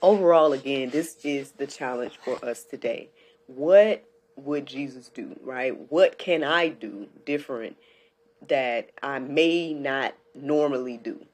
overall 0.01 0.53
again 0.53 0.89
this 0.89 1.17
is 1.23 1.51
the 1.51 1.67
challenge 1.67 2.17
for 2.23 2.43
us 2.43 2.63
today. 2.63 3.09
What 3.47 4.03
would 4.35 4.65
jesus 4.65 5.09
do 5.09 5.37
right? 5.43 5.77
What 5.91 6.17
can 6.17 6.43
i 6.43 6.69
do 6.69 7.07
different 7.25 7.75
that 8.47 8.91
i 9.03 9.19
may 9.19 9.73
not 9.73 10.15
normally 10.33 10.97
do? 10.97 11.25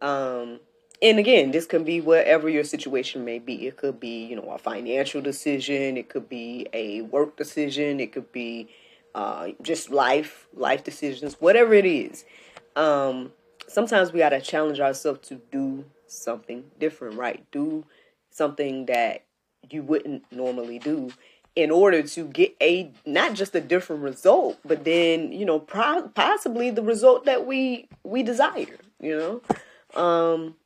Um 0.00 0.60
and 1.04 1.18
again, 1.18 1.50
this 1.50 1.66
can 1.66 1.84
be 1.84 2.00
whatever 2.00 2.48
your 2.48 2.64
situation 2.64 3.26
may 3.26 3.38
be. 3.38 3.66
It 3.66 3.76
could 3.76 4.00
be, 4.00 4.24
you 4.24 4.36
know, 4.36 4.50
a 4.50 4.56
financial 4.56 5.20
decision. 5.20 5.98
It 5.98 6.08
could 6.08 6.30
be 6.30 6.66
a 6.72 7.02
work 7.02 7.36
decision. 7.36 8.00
It 8.00 8.12
could 8.12 8.32
be 8.32 8.70
uh, 9.14 9.48
just 9.60 9.90
life, 9.90 10.48
life 10.54 10.82
decisions, 10.82 11.34
whatever 11.34 11.74
it 11.74 11.84
is. 11.84 12.24
Um, 12.74 13.32
sometimes 13.68 14.14
we 14.14 14.20
got 14.20 14.30
to 14.30 14.40
challenge 14.40 14.80
ourselves 14.80 15.28
to 15.28 15.42
do 15.52 15.84
something 16.06 16.64
different, 16.80 17.18
right? 17.18 17.44
Do 17.52 17.84
something 18.30 18.86
that 18.86 19.26
you 19.68 19.82
wouldn't 19.82 20.24
normally 20.32 20.78
do 20.78 21.10
in 21.54 21.70
order 21.70 22.02
to 22.02 22.24
get 22.24 22.56
a 22.62 22.90
not 23.04 23.34
just 23.34 23.54
a 23.54 23.60
different 23.60 24.00
result, 24.02 24.58
but 24.64 24.84
then 24.84 25.32
you 25.32 25.44
know 25.44 25.60
pro- 25.60 26.08
possibly 26.08 26.70
the 26.70 26.82
result 26.82 27.26
that 27.26 27.46
we 27.46 27.88
we 28.04 28.22
desire. 28.22 28.78
You 29.00 29.18
know. 29.94 30.02
Um, 30.02 30.56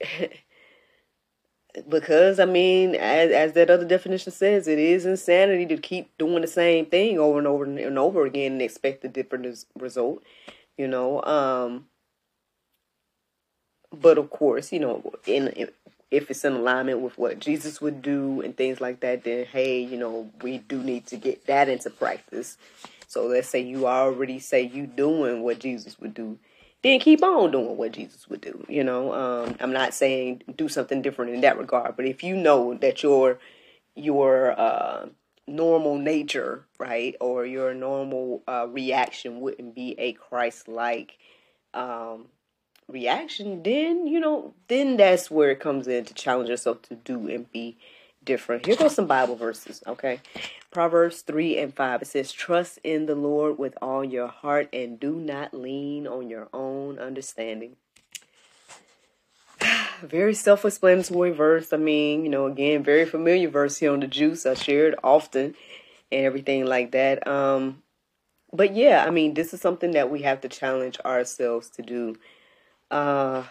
because 1.88 2.40
I 2.40 2.44
mean, 2.44 2.94
as 2.94 3.30
as 3.30 3.52
that 3.52 3.70
other 3.70 3.84
definition 3.84 4.32
says, 4.32 4.68
it 4.68 4.78
is 4.78 5.06
insanity 5.06 5.66
to 5.66 5.80
keep 5.80 6.16
doing 6.18 6.42
the 6.42 6.48
same 6.48 6.86
thing 6.86 7.18
over 7.18 7.38
and 7.38 7.46
over 7.46 7.64
and 7.64 7.98
over 7.98 8.24
again 8.24 8.52
and 8.52 8.62
expect 8.62 9.04
a 9.04 9.08
different 9.08 9.64
result. 9.78 10.22
You 10.76 10.88
know, 10.88 11.22
um, 11.24 11.86
but 13.92 14.18
of 14.18 14.30
course, 14.30 14.72
you 14.72 14.80
know, 14.80 15.12
in 15.26 15.68
if 16.10 16.30
it's 16.30 16.44
in 16.44 16.54
alignment 16.54 17.00
with 17.00 17.18
what 17.18 17.38
Jesus 17.38 17.80
would 17.80 18.00
do 18.00 18.40
and 18.40 18.56
things 18.56 18.80
like 18.80 19.00
that, 19.00 19.24
then 19.24 19.44
hey, 19.46 19.80
you 19.80 19.98
know, 19.98 20.30
we 20.42 20.58
do 20.58 20.82
need 20.82 21.06
to 21.08 21.16
get 21.16 21.46
that 21.46 21.68
into 21.68 21.90
practice. 21.90 22.56
So 23.06 23.26
let's 23.26 23.48
say 23.48 23.60
you 23.60 23.86
already 23.86 24.38
say 24.38 24.62
you 24.62 24.86
doing 24.86 25.42
what 25.42 25.58
Jesus 25.58 25.98
would 26.00 26.14
do 26.14 26.38
then 26.82 27.00
keep 27.00 27.22
on 27.22 27.50
doing 27.50 27.76
what 27.76 27.92
Jesus 27.92 28.28
would 28.28 28.40
do. 28.40 28.64
You 28.68 28.84
know, 28.84 29.12
um, 29.12 29.56
I'm 29.60 29.72
not 29.72 29.94
saying 29.94 30.42
do 30.56 30.68
something 30.68 31.02
different 31.02 31.34
in 31.34 31.40
that 31.40 31.58
regard, 31.58 31.96
but 31.96 32.06
if 32.06 32.22
you 32.22 32.36
know 32.36 32.74
that 32.74 33.02
your 33.02 33.38
your 33.94 34.58
uh, 34.58 35.06
normal 35.46 35.98
nature, 35.98 36.66
right, 36.78 37.16
or 37.20 37.44
your 37.44 37.74
normal 37.74 38.42
uh, 38.46 38.66
reaction 38.68 39.40
wouldn't 39.40 39.74
be 39.74 39.96
a 39.98 40.12
Christ-like 40.12 41.18
um, 41.74 42.26
reaction, 42.86 43.62
then 43.62 44.06
you 44.06 44.20
know, 44.20 44.54
then 44.68 44.96
that's 44.96 45.30
where 45.30 45.50
it 45.50 45.60
comes 45.60 45.88
in 45.88 46.04
to 46.04 46.14
challenge 46.14 46.48
yourself 46.48 46.82
to 46.82 46.94
do 46.94 47.28
and 47.28 47.50
be 47.50 47.76
different. 48.24 48.66
Here 48.66 48.76
goes 48.76 48.94
some 48.94 49.06
Bible 49.06 49.36
verses, 49.36 49.82
okay? 49.86 50.20
Proverbs 50.70 51.22
3 51.22 51.58
and 51.58 51.74
5. 51.74 52.02
It 52.02 52.06
says, 52.06 52.32
Trust 52.32 52.78
in 52.84 53.06
the 53.06 53.14
Lord 53.14 53.58
with 53.58 53.76
all 53.80 54.04
your 54.04 54.28
heart 54.28 54.68
and 54.72 55.00
do 55.00 55.16
not 55.16 55.54
lean 55.54 56.06
on 56.06 56.28
your 56.28 56.48
own 56.52 56.98
understanding. 56.98 57.76
very 60.02 60.34
self 60.34 60.64
explanatory 60.64 61.30
verse. 61.30 61.72
I 61.72 61.76
mean, 61.76 62.24
you 62.24 62.30
know, 62.30 62.46
again, 62.46 62.82
very 62.82 63.04
familiar 63.04 63.48
verse 63.48 63.78
here 63.78 63.92
on 63.92 64.00
the 64.00 64.06
juice. 64.06 64.46
I 64.46 64.54
share 64.54 64.88
it 64.88 64.98
often 65.02 65.54
and 66.10 66.24
everything 66.24 66.66
like 66.66 66.92
that. 66.92 67.26
Um, 67.26 67.82
but 68.52 68.74
yeah, 68.74 69.04
I 69.06 69.10
mean, 69.10 69.34
this 69.34 69.52
is 69.52 69.60
something 69.60 69.92
that 69.92 70.10
we 70.10 70.22
have 70.22 70.40
to 70.42 70.48
challenge 70.48 70.98
ourselves 71.04 71.70
to 71.70 71.82
do. 71.82 72.16
Uh, 72.90 73.44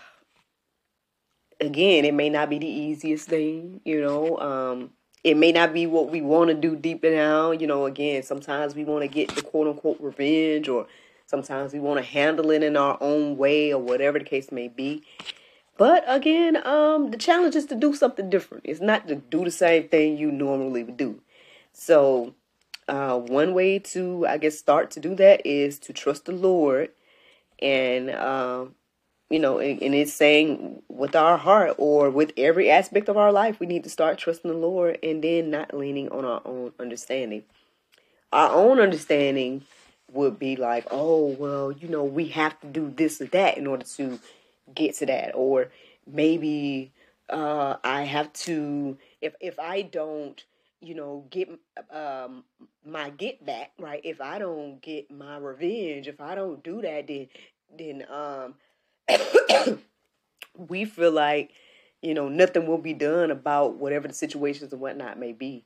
again, 1.59 2.05
it 2.05 2.13
may 2.13 2.29
not 2.29 2.49
be 2.49 2.59
the 2.59 2.67
easiest 2.67 3.27
thing, 3.27 3.81
you 3.85 4.01
know. 4.01 4.37
Um, 4.37 4.91
it 5.23 5.35
may 5.35 5.51
not 5.51 5.73
be 5.73 5.85
what 5.87 6.09
we 6.09 6.21
want 6.21 6.49
to 6.49 6.53
do 6.53 6.75
deep 6.75 7.01
down, 7.01 7.59
you 7.59 7.67
know. 7.67 7.85
Again, 7.85 8.23
sometimes 8.23 8.75
we 8.75 8.83
want 8.83 9.01
to 9.03 9.07
get 9.07 9.35
the 9.35 9.41
quote 9.41 9.67
unquote 9.67 9.99
revenge, 9.99 10.67
or 10.67 10.87
sometimes 11.25 11.73
we 11.73 11.79
want 11.79 11.99
to 11.99 12.05
handle 12.05 12.51
it 12.51 12.63
in 12.63 12.77
our 12.77 12.97
own 13.01 13.37
way, 13.37 13.73
or 13.73 13.81
whatever 13.81 14.19
the 14.19 14.25
case 14.25 14.51
may 14.51 14.67
be. 14.67 15.03
But 15.77 16.03
again, 16.07 16.65
um, 16.65 17.11
the 17.11 17.17
challenge 17.17 17.55
is 17.55 17.65
to 17.67 17.75
do 17.75 17.93
something 17.93 18.29
different. 18.29 18.65
It's 18.65 18.81
not 18.81 19.07
to 19.07 19.15
do 19.15 19.43
the 19.43 19.51
same 19.51 19.89
thing 19.89 20.17
you 20.17 20.31
normally 20.31 20.83
would 20.83 20.97
do. 20.97 21.21
So, 21.71 22.33
uh, 22.87 23.19
one 23.19 23.53
way 23.53 23.77
to, 23.79 24.25
I 24.25 24.37
guess, 24.37 24.57
start 24.57 24.89
to 24.91 24.99
do 24.99 25.13
that 25.15 25.45
is 25.45 25.77
to 25.79 25.93
trust 25.93 26.25
the 26.25 26.31
Lord 26.31 26.89
and 27.59 28.09
um, 28.11 28.75
you 29.29 29.39
know, 29.39 29.59
and, 29.59 29.81
and, 29.81 29.93
it's 29.93 30.13
saying 30.13 30.81
with 30.87 31.15
our 31.15 31.37
heart 31.37 31.75
or 31.77 32.09
with 32.09 32.31
every 32.37 32.69
aspect 32.69 33.09
of 33.09 33.17
our 33.17 33.31
life, 33.31 33.59
we 33.59 33.67
need 33.67 33.83
to 33.83 33.89
start 33.89 34.17
trusting 34.17 34.49
the 34.49 34.57
Lord 34.57 34.99
and 35.03 35.23
then 35.23 35.49
not 35.49 35.73
leaning 35.73 36.09
on 36.09 36.23
our 36.23 36.41
own 36.45 36.71
understanding. 36.79 37.43
Our 38.31 38.51
own 38.51 38.79
understanding 38.79 39.63
would 40.11 40.39
be 40.39 40.55
like, 40.55 40.87
oh, 40.91 41.35
well, 41.39 41.71
you 41.71 41.89
know, 41.89 42.03
we 42.03 42.27
have 42.29 42.59
to 42.61 42.67
do 42.67 42.89
this 42.89 43.21
or 43.21 43.25
that 43.25 43.57
in 43.57 43.67
order 43.67 43.85
to 43.97 44.19
get 44.73 44.95
to 44.95 45.05
that. 45.07 45.31
Or 45.35 45.71
maybe 46.05 46.91
uh, 47.29 47.75
I 47.83 48.03
have 48.03 48.31
to, 48.33 48.97
if, 49.21 49.35
if 49.41 49.59
I 49.59 49.81
don't, 49.81 50.41
you 50.79 50.95
know, 50.95 51.25
get 51.29 51.49
um, 51.91 52.45
my 52.85 53.09
get 53.09 53.45
back, 53.45 53.71
right? 53.79 53.99
If 54.03 54.21
I 54.21 54.39
don't 54.39 54.81
get 54.81 55.11
my 55.11 55.37
revenge, 55.37 56.07
if 56.07 56.21
I 56.21 56.35
don't 56.35 56.63
do 56.63 56.81
that, 56.81 57.07
then, 57.07 57.27
then, 57.77 58.05
um, 58.09 58.55
we 60.57 60.85
feel 60.85 61.11
like 61.11 61.51
you 62.01 62.13
know 62.13 62.29
nothing 62.29 62.67
will 62.67 62.77
be 62.77 62.93
done 62.93 63.31
about 63.31 63.75
whatever 63.75 64.07
the 64.07 64.13
situations 64.13 64.71
and 64.71 64.81
whatnot 64.81 65.19
may 65.19 65.33
be. 65.33 65.65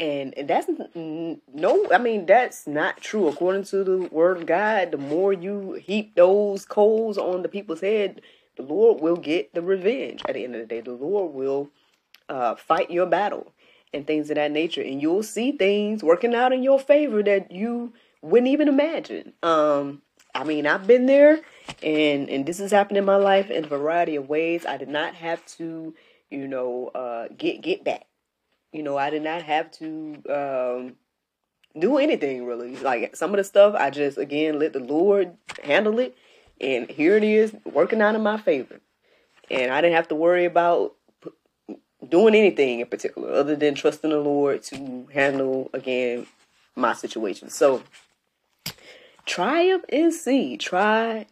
And, 0.00 0.36
and 0.36 0.48
that's 0.48 0.68
no 1.06 1.86
i 1.92 1.98
mean 1.98 2.26
that's 2.26 2.66
not 2.66 3.00
true. 3.00 3.28
According 3.28 3.64
to 3.64 3.84
the 3.84 4.08
word 4.10 4.38
of 4.38 4.46
god 4.46 4.90
the 4.90 4.98
more 4.98 5.32
you 5.32 5.74
heap 5.74 6.16
those 6.16 6.64
coals 6.64 7.18
on 7.18 7.42
the 7.42 7.48
people's 7.48 7.82
head 7.82 8.20
the 8.56 8.62
lord 8.62 9.00
will 9.00 9.16
get 9.16 9.54
the 9.54 9.62
revenge. 9.62 10.22
At 10.26 10.34
the 10.34 10.44
end 10.44 10.54
of 10.54 10.62
the 10.62 10.66
day 10.66 10.80
the 10.80 10.92
lord 10.92 11.34
will 11.34 11.70
uh, 12.28 12.54
fight 12.56 12.90
your 12.90 13.06
battle 13.06 13.52
and 13.92 14.06
things 14.06 14.30
of 14.30 14.36
that 14.36 14.50
nature. 14.50 14.82
And 14.82 15.00
you'll 15.00 15.22
see 15.22 15.52
things 15.52 16.02
working 16.02 16.34
out 16.34 16.52
in 16.52 16.62
your 16.62 16.80
favor 16.80 17.22
that 17.22 17.52
you 17.52 17.92
wouldn't 18.22 18.50
even 18.50 18.68
imagine. 18.68 19.34
Um 19.42 20.02
I 20.34 20.44
mean, 20.44 20.66
I've 20.66 20.86
been 20.86 21.06
there, 21.06 21.40
and 21.82 22.30
and 22.30 22.46
this 22.46 22.58
has 22.58 22.70
happened 22.70 22.98
in 22.98 23.04
my 23.04 23.16
life 23.16 23.50
in 23.50 23.64
a 23.64 23.68
variety 23.68 24.16
of 24.16 24.28
ways. 24.28 24.64
I 24.64 24.76
did 24.76 24.88
not 24.88 25.14
have 25.14 25.44
to, 25.58 25.94
you 26.30 26.48
know, 26.48 26.88
uh, 26.94 27.28
get 27.36 27.60
get 27.62 27.84
back. 27.84 28.06
You 28.72 28.82
know, 28.82 28.96
I 28.96 29.10
did 29.10 29.22
not 29.22 29.42
have 29.42 29.70
to 29.72 30.22
um, 30.30 30.96
do 31.78 31.98
anything 31.98 32.46
really. 32.46 32.76
Like 32.76 33.14
some 33.14 33.30
of 33.30 33.36
the 33.36 33.44
stuff, 33.44 33.74
I 33.76 33.90
just 33.90 34.16
again 34.16 34.58
let 34.58 34.72
the 34.72 34.80
Lord 34.80 35.36
handle 35.62 35.98
it, 35.98 36.16
and 36.60 36.88
here 36.88 37.16
it 37.16 37.24
is 37.24 37.54
working 37.64 38.00
out 38.00 38.14
in 38.14 38.22
my 38.22 38.38
favor. 38.38 38.80
And 39.50 39.70
I 39.70 39.82
didn't 39.82 39.96
have 39.96 40.08
to 40.08 40.14
worry 40.14 40.46
about 40.46 40.94
doing 42.08 42.34
anything 42.34 42.80
in 42.80 42.86
particular 42.86 43.32
other 43.32 43.54
than 43.54 43.74
trusting 43.74 44.10
the 44.10 44.18
Lord 44.18 44.62
to 44.64 45.08
handle 45.12 45.70
again 45.74 46.26
my 46.74 46.94
situation. 46.94 47.50
So 47.50 47.82
try 49.26 49.62
him 49.62 49.82
and 49.88 50.12
see. 50.12 50.56
Try 50.56 51.26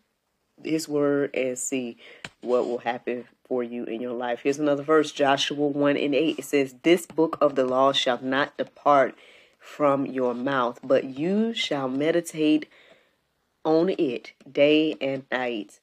his 0.63 0.89
word 0.89 1.35
and 1.35 1.59
see 1.59 1.97
what 2.41 2.67
will 2.67 2.79
happen 2.79 3.27
for 3.47 3.63
you 3.63 3.85
in 3.85 4.01
your 4.01 4.13
life. 4.13 4.41
Here's 4.43 4.59
another 4.59 4.83
verse, 4.83 5.13
Joshua 5.13 5.67
1 5.67 5.97
and 5.97 6.15
8. 6.15 6.39
It 6.39 6.45
says, 6.45 6.75
This 6.83 7.07
book 7.07 7.37
of 7.41 7.57
the 7.57 7.65
law 7.65 7.93
shall 7.93 8.23
not 8.23 8.57
depart 8.57 9.17
from 9.59 10.07
your 10.07 10.35
mouth, 10.35 10.81
but 10.83 11.05
you 11.05 11.53
shall 11.53 11.89
meditate 11.89 12.69
on 13.65 13.91
it 13.91 14.33
day 14.51 14.97
and 15.01 15.25
night, 15.31 15.81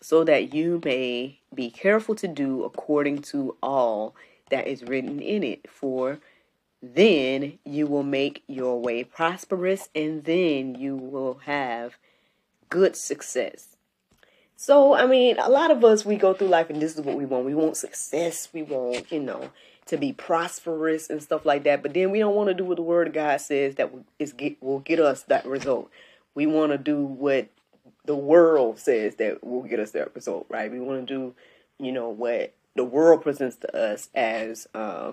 so 0.00 0.24
that 0.24 0.54
you 0.54 0.80
may 0.84 1.38
be 1.54 1.70
careful 1.70 2.14
to 2.16 2.26
do 2.26 2.64
according 2.64 3.18
to 3.18 3.56
all 3.62 4.14
that 4.50 4.66
is 4.66 4.82
written 4.82 5.20
in 5.20 5.42
it. 5.44 5.70
For 5.70 6.18
then 6.94 7.58
you 7.64 7.86
will 7.86 8.02
make 8.02 8.42
your 8.46 8.80
way 8.80 9.04
prosperous 9.04 9.88
and 9.94 10.24
then 10.24 10.74
you 10.74 10.96
will 10.96 11.40
have 11.44 11.96
good 12.68 12.96
success. 12.96 13.76
So, 14.56 14.94
I 14.94 15.06
mean, 15.06 15.36
a 15.38 15.50
lot 15.50 15.70
of 15.70 15.84
us, 15.84 16.04
we 16.04 16.16
go 16.16 16.32
through 16.32 16.48
life 16.48 16.70
and 16.70 16.80
this 16.80 16.94
is 16.94 17.02
what 17.02 17.16
we 17.16 17.26
want. 17.26 17.44
We 17.44 17.54
want 17.54 17.76
success. 17.76 18.48
We 18.52 18.62
want, 18.62 19.12
you 19.12 19.20
know, 19.20 19.50
to 19.86 19.96
be 19.96 20.12
prosperous 20.12 21.10
and 21.10 21.22
stuff 21.22 21.44
like 21.44 21.64
that. 21.64 21.82
But 21.82 21.94
then 21.94 22.10
we 22.10 22.18
don't 22.18 22.34
want 22.34 22.48
to 22.48 22.54
do 22.54 22.64
what 22.64 22.76
the 22.76 22.82
word 22.82 23.08
of 23.08 23.14
God 23.14 23.40
says 23.40 23.74
that 23.76 23.92
is 24.18 24.32
get, 24.32 24.62
will 24.62 24.80
get 24.80 24.98
us 24.98 25.22
that 25.24 25.46
result. 25.46 25.90
We 26.34 26.46
want 26.46 26.72
to 26.72 26.78
do 26.78 27.04
what 27.04 27.48
the 28.06 28.16
world 28.16 28.78
says 28.78 29.16
that 29.16 29.44
will 29.44 29.62
get 29.62 29.80
us 29.80 29.90
that 29.92 30.14
result, 30.14 30.46
right? 30.48 30.70
We 30.70 30.80
want 30.80 31.06
to 31.06 31.14
do, 31.14 31.34
you 31.78 31.92
know, 31.92 32.08
what 32.08 32.54
the 32.74 32.84
world 32.84 33.22
presents 33.22 33.56
to 33.56 33.76
us 33.76 34.08
as 34.14 34.68
uh, 34.74 35.12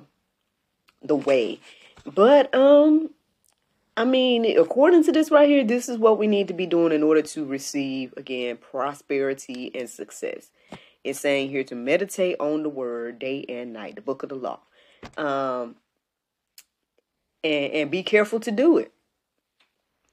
the 1.04 1.16
way. 1.16 1.60
But 2.06 2.54
um 2.54 3.10
I 3.96 4.06
mean, 4.06 4.58
according 4.58 5.04
to 5.04 5.12
this 5.12 5.30
right 5.30 5.48
here, 5.48 5.64
this 5.64 5.88
is 5.88 6.00
what 6.00 6.18
we 6.18 6.26
need 6.26 6.48
to 6.48 6.54
be 6.56 6.66
doing 6.66 6.92
in 6.94 7.04
order 7.04 7.22
to 7.22 7.46
receive 7.46 8.14
again 8.18 8.58
prosperity 8.58 9.72
and 9.76 9.90
success. 9.90 10.50
It's 11.04 11.20
saying 11.20 11.50
here 11.50 11.64
to 11.66 11.76
meditate 11.76 12.38
on 12.40 12.64
the 12.64 12.70
word 12.70 13.20
day 13.20 13.46
and 13.48 13.74
night, 13.74 13.96
the 13.96 14.02
book 14.02 14.24
of 14.24 14.30
the 14.30 14.36
law. 14.36 14.60
Um 15.18 15.76
and, 17.44 17.74
and 17.74 17.92
be 17.92 18.04
careful 18.04 18.40
to 18.40 18.52
do 18.52 18.78
it. 18.78 18.92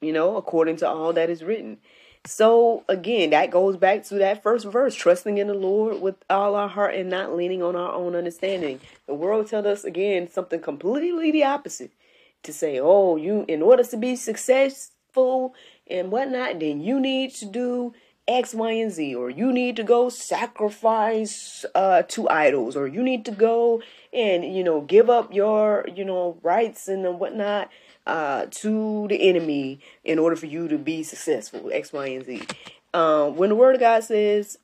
You 0.01 0.13
know, 0.13 0.35
according 0.35 0.77
to 0.77 0.89
all 0.89 1.13
that 1.13 1.29
is 1.29 1.43
written. 1.43 1.77
So 2.25 2.83
again, 2.87 3.31
that 3.31 3.49
goes 3.49 3.77
back 3.77 4.03
to 4.05 4.15
that 4.15 4.43
first 4.43 4.65
verse, 4.65 4.93
trusting 4.93 5.37
in 5.39 5.47
the 5.47 5.55
Lord 5.55 6.01
with 6.01 6.15
all 6.29 6.55
our 6.55 6.67
heart 6.67 6.93
and 6.93 7.09
not 7.09 7.35
leaning 7.35 7.63
on 7.63 7.75
our 7.75 7.93
own 7.93 8.15
understanding. 8.15 8.79
The 9.07 9.15
world 9.15 9.47
tells 9.47 9.65
us 9.65 9.83
again 9.83 10.29
something 10.29 10.59
completely 10.59 11.31
the 11.31 11.43
opposite. 11.43 11.91
To 12.43 12.53
say, 12.53 12.79
oh, 12.79 13.17
you 13.17 13.45
in 13.47 13.61
order 13.61 13.83
to 13.83 13.97
be 13.97 14.15
successful 14.15 15.53
and 15.87 16.11
whatnot, 16.11 16.59
then 16.59 16.81
you 16.81 16.99
need 16.99 17.35
to 17.35 17.45
do 17.45 17.93
X, 18.27 18.55
Y, 18.55 18.71
and 18.71 18.91
Z, 18.91 19.13
or 19.13 19.29
you 19.29 19.51
need 19.51 19.75
to 19.75 19.83
go 19.83 20.09
sacrifice 20.09 21.65
uh, 21.75 22.01
to 22.03 22.29
idols, 22.29 22.75
or 22.75 22.87
you 22.87 23.03
need 23.03 23.25
to 23.25 23.31
go 23.31 23.83
and 24.13 24.43
you 24.43 24.63
know 24.63 24.81
give 24.81 25.09
up 25.09 25.33
your 25.33 25.87
you 25.93 26.03
know 26.03 26.39
rights 26.41 26.87
and 26.87 27.19
whatnot 27.19 27.69
uh, 28.07 28.45
to 28.49 29.07
the 29.07 29.29
enemy 29.29 29.79
in 30.03 30.19
order 30.19 30.35
for 30.35 30.47
you 30.47 30.67
to 30.67 30.77
be 30.77 31.03
successful. 31.03 31.69
X, 31.71 31.93
Y, 31.93 32.07
and 32.07 32.25
Z. 32.25 32.43
Um, 32.93 33.35
when 33.35 33.49
the 33.49 33.55
Word 33.55 33.75
of 33.75 33.81
God 33.81 34.03
says, 34.03 34.57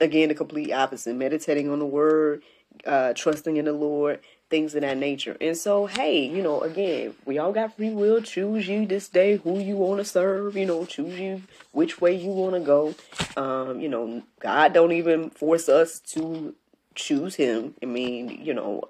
again, 0.00 0.28
the 0.28 0.34
complete 0.34 0.72
opposite, 0.72 1.14
meditating 1.14 1.70
on 1.70 1.78
the 1.78 1.86
Word, 1.86 2.42
uh, 2.86 3.12
trusting 3.14 3.56
in 3.56 3.64
the 3.64 3.72
Lord, 3.72 4.20
things 4.48 4.74
of 4.74 4.80
that 4.80 4.96
nature. 4.96 5.36
And 5.40 5.56
so, 5.56 5.86
hey, 5.86 6.26
you 6.26 6.42
know, 6.42 6.60
again, 6.62 7.14
we 7.24 7.38
all 7.38 7.52
got 7.52 7.76
free 7.76 7.90
will. 7.90 8.20
Choose 8.20 8.66
you 8.66 8.86
this 8.86 9.08
day 9.08 9.36
who 9.36 9.58
you 9.58 9.76
want 9.76 9.98
to 9.98 10.04
serve. 10.04 10.56
You 10.56 10.66
know, 10.66 10.84
choose 10.84 11.18
you 11.18 11.42
which 11.72 12.00
way 12.00 12.14
you 12.16 12.30
want 12.30 12.54
to 12.54 12.60
go. 12.60 12.94
Um, 13.36 13.80
you 13.80 13.88
know, 13.88 14.22
God 14.40 14.72
don't 14.72 14.92
even 14.92 15.30
force 15.30 15.68
us 15.68 16.00
to 16.12 16.54
choose 16.94 17.36
Him. 17.36 17.74
I 17.82 17.86
mean, 17.86 18.44
you 18.44 18.54
know, 18.54 18.82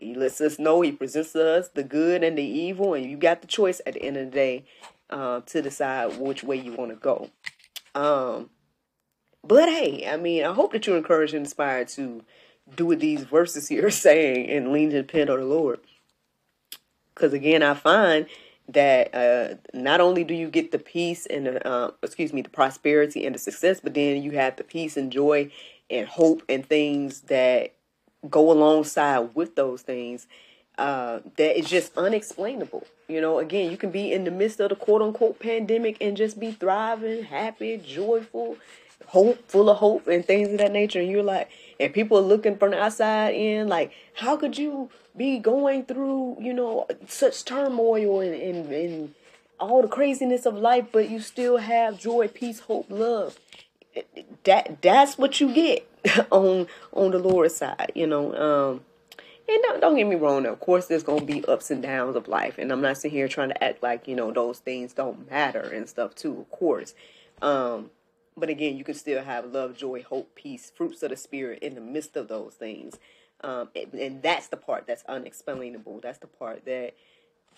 he 0.00 0.14
lets 0.14 0.40
us 0.40 0.58
know, 0.58 0.80
he 0.80 0.92
presents 0.92 1.36
us 1.36 1.68
the 1.68 1.82
good 1.82 2.24
and 2.24 2.36
the 2.36 2.42
evil, 2.42 2.94
and 2.94 3.04
you 3.04 3.16
got 3.16 3.42
the 3.42 3.46
choice 3.46 3.80
at 3.86 3.94
the 3.94 4.02
end 4.02 4.16
of 4.16 4.26
the 4.26 4.30
day 4.30 4.64
uh, 5.10 5.40
to 5.40 5.62
decide 5.62 6.18
which 6.18 6.42
way 6.42 6.56
you 6.56 6.72
want 6.72 6.90
to 6.90 6.96
go. 6.96 7.30
Um, 7.94 8.50
but 9.44 9.68
hey, 9.68 10.08
I 10.08 10.16
mean, 10.16 10.44
I 10.44 10.52
hope 10.52 10.72
that 10.72 10.86
you're 10.86 10.96
encouraged 10.96 11.34
and 11.34 11.44
inspired 11.44 11.88
to 11.88 12.22
do 12.74 12.86
what 12.86 13.00
these 13.00 13.24
verses 13.24 13.68
here 13.68 13.86
are 13.86 13.90
saying 13.90 14.48
and 14.50 14.72
lean 14.72 14.90
to 14.90 15.02
depend 15.02 15.30
on 15.30 15.38
the 15.38 15.46
Lord. 15.46 15.80
Because 17.14 17.32
again, 17.32 17.62
I 17.62 17.74
find 17.74 18.26
that 18.68 19.14
uh, 19.14 19.56
not 19.74 20.00
only 20.00 20.24
do 20.24 20.34
you 20.34 20.48
get 20.48 20.70
the 20.70 20.78
peace 20.78 21.26
and 21.26 21.46
the, 21.46 21.68
uh, 21.68 21.90
excuse 22.02 22.32
me, 22.32 22.42
the 22.42 22.48
prosperity 22.48 23.26
and 23.26 23.34
the 23.34 23.38
success, 23.38 23.80
but 23.80 23.94
then 23.94 24.22
you 24.22 24.32
have 24.32 24.56
the 24.56 24.64
peace 24.64 24.96
and 24.96 25.10
joy 25.10 25.50
and 25.90 26.06
hope 26.06 26.42
and 26.48 26.64
things 26.64 27.22
that 27.22 27.74
go 28.28 28.50
alongside 28.50 29.34
with 29.34 29.54
those 29.54 29.82
things 29.82 30.26
uh, 30.78 31.20
that 31.36 31.58
is 31.58 31.66
just 31.66 31.96
unexplainable. 31.96 32.86
You 33.08 33.20
know, 33.20 33.38
again, 33.38 33.70
you 33.70 33.76
can 33.76 33.90
be 33.90 34.12
in 34.12 34.24
the 34.24 34.30
midst 34.30 34.60
of 34.60 34.70
the 34.70 34.76
quote 34.76 35.02
unquote 35.02 35.38
pandemic 35.38 35.96
and 36.00 36.16
just 36.16 36.40
be 36.40 36.52
thriving, 36.52 37.24
happy, 37.24 37.76
joyful, 37.76 38.56
hope, 39.06 39.46
full 39.48 39.68
of 39.68 39.78
hope, 39.78 40.06
and 40.06 40.24
things 40.24 40.48
of 40.48 40.58
that 40.58 40.72
nature. 40.72 41.00
And 41.00 41.10
you're 41.10 41.22
like, 41.22 41.50
and 41.78 41.92
people 41.92 42.18
are 42.18 42.22
looking 42.22 42.56
from 42.56 42.70
the 42.70 42.82
outside 42.82 43.34
in, 43.34 43.68
like, 43.68 43.92
how 44.14 44.36
could 44.36 44.56
you 44.56 44.90
be 45.16 45.38
going 45.38 45.84
through, 45.84 46.36
you 46.40 46.54
know, 46.54 46.86
such 47.08 47.44
turmoil 47.44 48.20
and, 48.20 48.34
and, 48.34 48.72
and 48.72 49.14
all 49.58 49.82
the 49.82 49.88
craziness 49.88 50.46
of 50.46 50.54
life, 50.54 50.86
but 50.92 51.10
you 51.10 51.20
still 51.20 51.58
have 51.58 51.98
joy, 51.98 52.28
peace, 52.28 52.60
hope, 52.60 52.86
love? 52.88 53.38
That 54.44 54.80
that's 54.82 55.18
what 55.18 55.40
you 55.40 55.52
get 55.52 55.89
on 56.30 56.66
on 56.92 57.10
the 57.10 57.18
Lord's 57.18 57.56
side, 57.56 57.92
you 57.94 58.06
know. 58.06 58.34
Um, 58.34 58.80
and 59.48 59.62
don't, 59.62 59.80
don't 59.80 59.96
get 59.96 60.06
me 60.06 60.14
wrong, 60.14 60.46
of 60.46 60.60
course, 60.60 60.86
there's 60.86 61.02
gonna 61.02 61.24
be 61.24 61.44
ups 61.46 61.70
and 61.70 61.82
downs 61.82 62.14
of 62.14 62.28
life, 62.28 62.56
and 62.58 62.70
I'm 62.70 62.80
not 62.80 62.98
sitting 62.98 63.16
here 63.16 63.26
trying 63.26 63.48
to 63.48 63.64
act 63.64 63.82
like 63.82 64.06
you 64.06 64.14
know 64.14 64.30
those 64.32 64.60
things 64.60 64.92
don't 64.92 65.28
matter 65.30 65.60
and 65.60 65.88
stuff 65.88 66.14
too, 66.14 66.38
of 66.40 66.50
course. 66.50 66.94
Um, 67.42 67.90
but 68.36 68.48
again, 68.48 68.76
you 68.76 68.84
can 68.84 68.94
still 68.94 69.22
have 69.22 69.52
love, 69.52 69.76
joy, 69.76 70.02
hope, 70.02 70.34
peace, 70.34 70.70
fruits 70.74 71.02
of 71.02 71.10
the 71.10 71.16
spirit 71.16 71.60
in 71.62 71.74
the 71.74 71.80
midst 71.80 72.16
of 72.16 72.28
those 72.28 72.54
things. 72.54 72.98
Um, 73.42 73.68
and, 73.74 73.94
and 73.94 74.22
that's 74.22 74.48
the 74.48 74.56
part 74.56 74.86
that's 74.86 75.04
unexplainable. 75.08 76.00
That's 76.00 76.18
the 76.18 76.26
part 76.26 76.64
that 76.66 76.94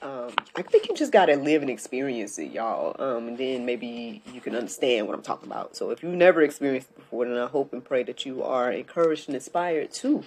um, 0.00 0.30
I 0.56 0.62
think 0.62 0.88
you 0.88 0.96
just 0.96 1.12
gotta 1.12 1.36
live 1.36 1.62
and 1.62 1.70
experience 1.70 2.38
it, 2.38 2.50
y'all. 2.50 2.96
Um, 2.98 3.28
and 3.28 3.38
then 3.38 3.64
maybe 3.64 4.22
you 4.32 4.40
can 4.40 4.56
understand 4.56 5.06
what 5.06 5.14
I'm 5.14 5.22
talking 5.22 5.50
about. 5.50 5.76
So 5.76 5.90
if 5.90 6.02
you've 6.02 6.14
never 6.14 6.42
experienced 6.42 6.90
it 6.90 6.96
before, 6.96 7.26
then 7.26 7.36
I 7.36 7.46
hope 7.46 7.72
and 7.72 7.84
pray 7.84 8.02
that 8.04 8.26
you 8.26 8.42
are 8.42 8.72
encouraged 8.72 9.28
and 9.28 9.36
inspired 9.36 9.92
to 9.94 10.24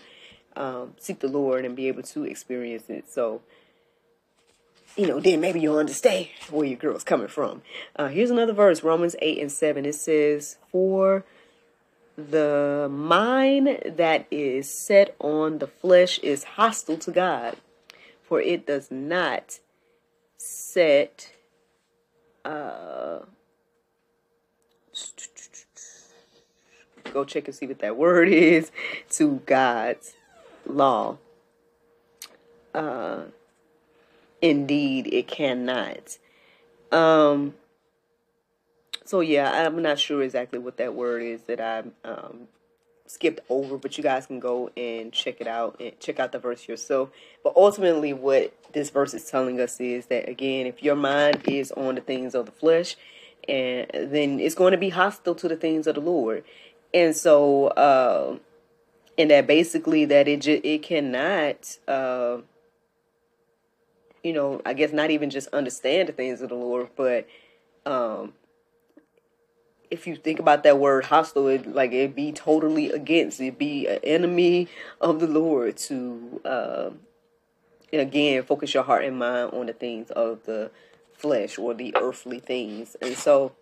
um, 0.55 0.93
seek 0.97 1.19
the 1.19 1.27
Lord 1.27 1.65
and 1.65 1.75
be 1.75 1.87
able 1.87 2.03
to 2.03 2.23
experience 2.23 2.89
it. 2.89 3.11
So, 3.11 3.41
you 4.95 5.07
know, 5.07 5.19
then 5.19 5.41
maybe 5.41 5.59
you'll 5.59 5.77
understand 5.77 6.27
where 6.49 6.65
your 6.65 6.77
girl's 6.77 7.03
coming 7.03 7.27
from. 7.27 7.61
Uh, 7.95 8.07
here's 8.07 8.31
another 8.31 8.53
verse, 8.53 8.83
Romans 8.83 9.15
8 9.19 9.39
and 9.39 9.51
7. 9.51 9.85
It 9.85 9.95
says, 9.95 10.57
For 10.71 11.25
the 12.17 12.87
mind 12.89 13.79
that 13.85 14.25
is 14.31 14.69
set 14.69 15.15
on 15.19 15.57
the 15.57 15.67
flesh 15.67 16.19
is 16.19 16.43
hostile 16.43 16.97
to 16.99 17.11
God, 17.11 17.57
for 18.27 18.41
it 18.41 18.65
does 18.65 18.89
not 18.89 19.59
set 20.37 21.31
uh 22.43 23.19
go 27.13 27.23
check 27.23 27.47
and 27.47 27.55
see 27.55 27.67
what 27.67 27.79
that 27.79 27.97
word 27.97 28.27
is 28.29 28.71
to 29.09 29.41
God's 29.45 30.13
law. 30.65 31.17
Uh 32.73 33.25
indeed 34.41 35.07
it 35.11 35.27
cannot. 35.27 36.17
Um 36.91 37.53
so 39.03 39.21
yeah, 39.21 39.65
I'm 39.65 39.81
not 39.81 39.99
sure 39.99 40.23
exactly 40.23 40.59
what 40.59 40.77
that 40.77 40.95
word 40.95 41.21
is 41.21 41.43
that 41.43 41.61
I 41.61 41.83
um 42.07 42.47
skipped 43.07 43.41
over, 43.49 43.77
but 43.77 43.97
you 43.97 44.03
guys 44.03 44.25
can 44.25 44.39
go 44.39 44.69
and 44.75 45.11
check 45.11 45.39
it 45.39 45.47
out 45.47 45.79
and 45.79 45.99
check 45.99 46.19
out 46.19 46.31
the 46.31 46.39
verse 46.39 46.67
yourself. 46.67 47.09
But 47.43 47.53
ultimately, 47.55 48.13
what 48.13 48.53
this 48.73 48.89
verse 48.89 49.13
is 49.13 49.29
telling 49.29 49.59
us 49.59 49.79
is 49.79 50.07
that 50.07 50.27
again, 50.27 50.65
if 50.65 50.83
your 50.83 50.95
mind 50.95 51.41
is 51.47 51.71
on 51.71 51.95
the 51.95 52.01
things 52.01 52.35
of 52.35 52.45
the 52.45 52.51
flesh, 52.51 52.95
and 53.47 53.87
then 53.93 54.39
it's 54.39 54.55
going 54.55 54.71
to 54.71 54.77
be 54.77 54.89
hostile 54.89 55.35
to 55.35 55.47
the 55.47 55.55
things 55.55 55.87
of 55.87 55.95
the 55.95 56.01
Lord. 56.01 56.43
And 56.93 57.15
so, 57.15 57.67
uh, 57.67 58.37
and 59.17 59.29
that 59.31 59.47
basically 59.47 60.05
that 60.05 60.27
it 60.27 60.41
just 60.41 60.65
it 60.65 60.81
cannot, 60.81 61.77
uh, 61.87 62.37
you 64.23 64.33
know, 64.33 64.61
I 64.65 64.73
guess 64.73 64.91
not 64.91 65.11
even 65.11 65.29
just 65.29 65.47
understand 65.49 66.09
the 66.09 66.13
things 66.13 66.41
of 66.41 66.49
the 66.49 66.55
Lord, 66.55 66.89
but 66.95 67.27
um, 67.85 68.33
if 69.95 70.05
you 70.05 70.17
think 70.17 70.39
about 70.39 70.63
that 70.63 70.77
word 70.77 71.05
hostile, 71.05 71.47
it 71.47 71.73
like 71.73 71.93
it 71.93 72.13
be 72.15 72.33
totally 72.33 72.91
against, 72.91 73.39
it 73.39 73.57
be 73.57 73.87
an 73.87 73.99
enemy 74.03 74.67
of 74.99 75.21
the 75.21 75.27
Lord 75.27 75.77
to 75.77 76.41
uh, 76.43 76.89
again 77.93 78.43
focus 78.43 78.73
your 78.73 78.83
heart 78.83 79.05
and 79.05 79.17
mind 79.17 79.51
on 79.53 79.67
the 79.67 79.73
things 79.73 80.11
of 80.11 80.43
the 80.43 80.69
flesh 81.13 81.57
or 81.57 81.73
the 81.73 81.95
earthly 81.95 82.39
things. 82.39 82.97
And 83.01 83.15
so 83.15 83.53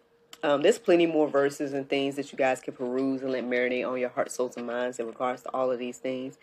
um, 0.44 0.62
there's 0.62 0.78
plenty 0.78 1.06
more 1.06 1.28
verses 1.28 1.74
and 1.74 1.90
things 1.90 2.16
that 2.18 2.32
you 2.32 2.38
guys 2.38 2.60
can 2.60 2.74
peruse 2.74 3.22
and 3.22 3.32
let 3.32 3.46
marinate 3.46 3.88
on 3.88 3.98
your 3.98 4.10
heart, 4.10 4.32
souls, 4.32 4.58
and 4.58 4.68
minds 4.68 5.00
in 5.00 5.08
regards 5.08 5.42
to 5.44 5.50
all 5.50 5.72
of 5.72 5.80
these 5.80 5.98
things. 5.98 6.38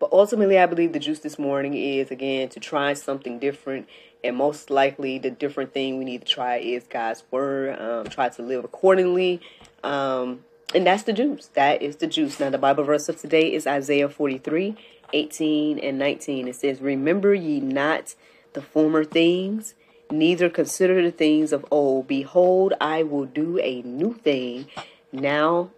But 0.00 0.10
ultimately, 0.10 0.58
I 0.58 0.66
believe 0.66 0.92
the 0.92 0.98
juice 0.98 1.20
this 1.20 1.38
morning 1.38 1.74
is 1.74 2.10
again 2.10 2.48
to 2.48 2.60
try 2.60 2.94
something 2.94 3.38
different 3.38 3.86
and 4.24 4.36
most 4.36 4.70
likely 4.70 5.18
the 5.18 5.30
different 5.30 5.72
thing 5.72 5.98
we 5.98 6.04
need 6.04 6.24
to 6.24 6.32
try 6.32 6.56
is 6.56 6.84
God's 6.84 7.24
word. 7.30 7.78
Um, 7.80 8.06
try 8.06 8.28
to 8.30 8.42
live 8.42 8.64
accordingly. 8.64 9.40
Um, 9.82 10.44
and 10.74 10.86
that's 10.86 11.02
the 11.02 11.12
juice. 11.12 11.50
That 11.54 11.82
is 11.82 11.96
the 11.96 12.06
juice. 12.06 12.40
Now, 12.40 12.50
the 12.50 12.58
Bible 12.58 12.84
verse 12.84 13.08
of 13.08 13.20
today 13.20 13.52
is 13.52 13.66
Isaiah 13.66 14.08
43 14.08 14.76
18 15.14 15.78
and 15.78 15.98
19. 15.98 16.48
It 16.48 16.56
says, 16.56 16.80
Remember 16.80 17.34
ye 17.34 17.60
not 17.60 18.14
the 18.54 18.62
former 18.62 19.04
things, 19.04 19.74
neither 20.12 20.48
consider 20.48 21.02
the 21.02 21.10
things 21.10 21.52
of 21.52 21.64
old. 21.70 22.06
Behold, 22.06 22.74
I 22.80 23.02
will 23.02 23.24
do 23.24 23.58
a 23.60 23.82
new 23.82 24.14
thing. 24.14 24.66
Now 25.10 25.70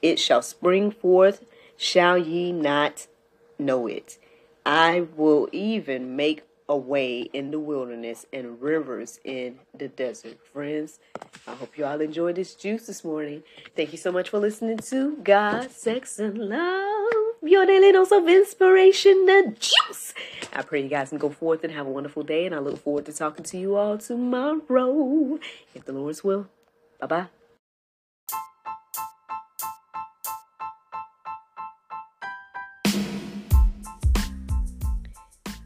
it 0.00 0.18
shall 0.18 0.42
spring 0.42 0.90
forth. 0.90 1.44
Shall 1.76 2.16
ye 2.16 2.52
not 2.52 3.06
know 3.58 3.86
it? 3.86 4.18
I 4.64 5.06
will 5.16 5.48
even 5.52 6.14
make 6.16 6.42
a 6.68 6.76
way 6.76 7.22
in 7.32 7.50
the 7.50 7.58
wilderness 7.58 8.24
and 8.32 8.62
rivers 8.62 9.20
in 9.24 9.58
the 9.76 9.88
desert. 9.88 10.38
Friends, 10.52 11.00
I 11.46 11.54
hope 11.54 11.76
you 11.76 11.84
all 11.84 12.00
enjoyed 12.00 12.36
this 12.36 12.54
juice 12.54 12.86
this 12.86 13.04
morning. 13.04 13.42
Thank 13.76 13.92
you 13.92 13.98
so 13.98 14.12
much 14.12 14.28
for 14.30 14.38
listening 14.38 14.78
to 14.78 15.16
God, 15.16 15.70
Sex, 15.70 16.18
and 16.18 16.38
Love. 16.38 17.21
Your 17.44 17.66
daily 17.66 17.90
dose 17.90 18.12
of 18.12 18.28
inspiration, 18.28 19.26
the 19.26 19.56
juice. 19.58 20.14
I 20.52 20.62
pray 20.62 20.80
you 20.80 20.88
guys 20.88 21.08
can 21.08 21.18
go 21.18 21.28
forth 21.28 21.64
and 21.64 21.72
have 21.72 21.88
a 21.88 21.90
wonderful 21.90 22.22
day, 22.22 22.46
and 22.46 22.54
I 22.54 22.60
look 22.60 22.78
forward 22.78 23.04
to 23.06 23.12
talking 23.12 23.44
to 23.46 23.58
you 23.58 23.74
all 23.74 23.98
tomorrow, 23.98 25.40
if 25.74 25.84
the 25.84 25.92
Lord's 25.92 26.22
will. 26.22 26.46
Bye 27.00 27.06
bye. 27.08 27.26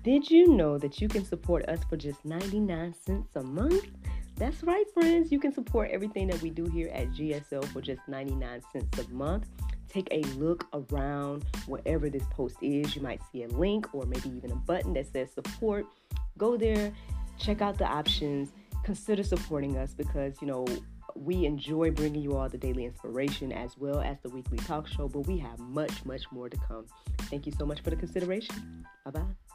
Did 0.03 0.31
you 0.31 0.49
know 0.49 0.79
that 0.79 1.03
you 1.03 1.09
can 1.09 1.27
support 1.27 1.69
us 1.69 1.81
for 1.91 1.99
just 1.99 2.25
99 2.25 2.95
cents 2.95 3.37
a 3.37 3.43
month? 3.43 3.85
That's 4.37 4.63
right, 4.63 4.85
friends. 4.95 5.31
You 5.31 5.39
can 5.39 5.53
support 5.53 5.91
everything 5.91 6.29
that 6.29 6.41
we 6.41 6.49
do 6.49 6.65
here 6.65 6.89
at 6.95 7.11
GSL 7.11 7.67
for 7.67 7.83
just 7.83 8.01
99 8.09 8.63
cents 8.73 8.99
a 8.99 9.13
month. 9.13 9.47
Take 9.97 10.09
a 10.11 10.21
look 10.37 10.67
around 10.75 11.47
wherever 11.67 12.11
this 12.11 12.25
post 12.31 12.57
is. 12.61 12.95
You 12.95 13.01
might 13.01 13.23
see 13.33 13.45
a 13.45 13.49
link 13.49 13.95
or 13.95 14.05
maybe 14.05 14.29
even 14.29 14.53
a 14.53 14.57
button 14.57 14.93
that 14.93 15.11
says 15.11 15.33
support. 15.33 15.87
Go 16.37 16.59
there, 16.59 16.93
check 17.39 17.63
out 17.63 17.79
the 17.79 17.87
options, 17.87 18.53
consider 18.85 19.23
supporting 19.23 19.79
us 19.79 19.95
because, 19.95 20.35
you 20.43 20.49
know, 20.49 20.67
we 21.15 21.47
enjoy 21.47 21.93
bringing 21.93 22.21
you 22.21 22.37
all 22.37 22.47
the 22.47 22.59
daily 22.59 22.85
inspiration 22.85 23.53
as 23.53 23.79
well 23.79 24.03
as 24.03 24.19
the 24.23 24.29
weekly 24.29 24.59
talk 24.59 24.87
show, 24.87 25.09
but 25.09 25.21
we 25.21 25.39
have 25.39 25.59
much, 25.61 26.05
much 26.05 26.31
more 26.31 26.51
to 26.51 26.59
come. 26.59 26.85
Thank 27.31 27.47
you 27.47 27.53
so 27.53 27.65
much 27.65 27.81
for 27.81 27.89
the 27.89 27.97
consideration. 27.97 28.85
Bye 29.07 29.13
bye. 29.13 29.46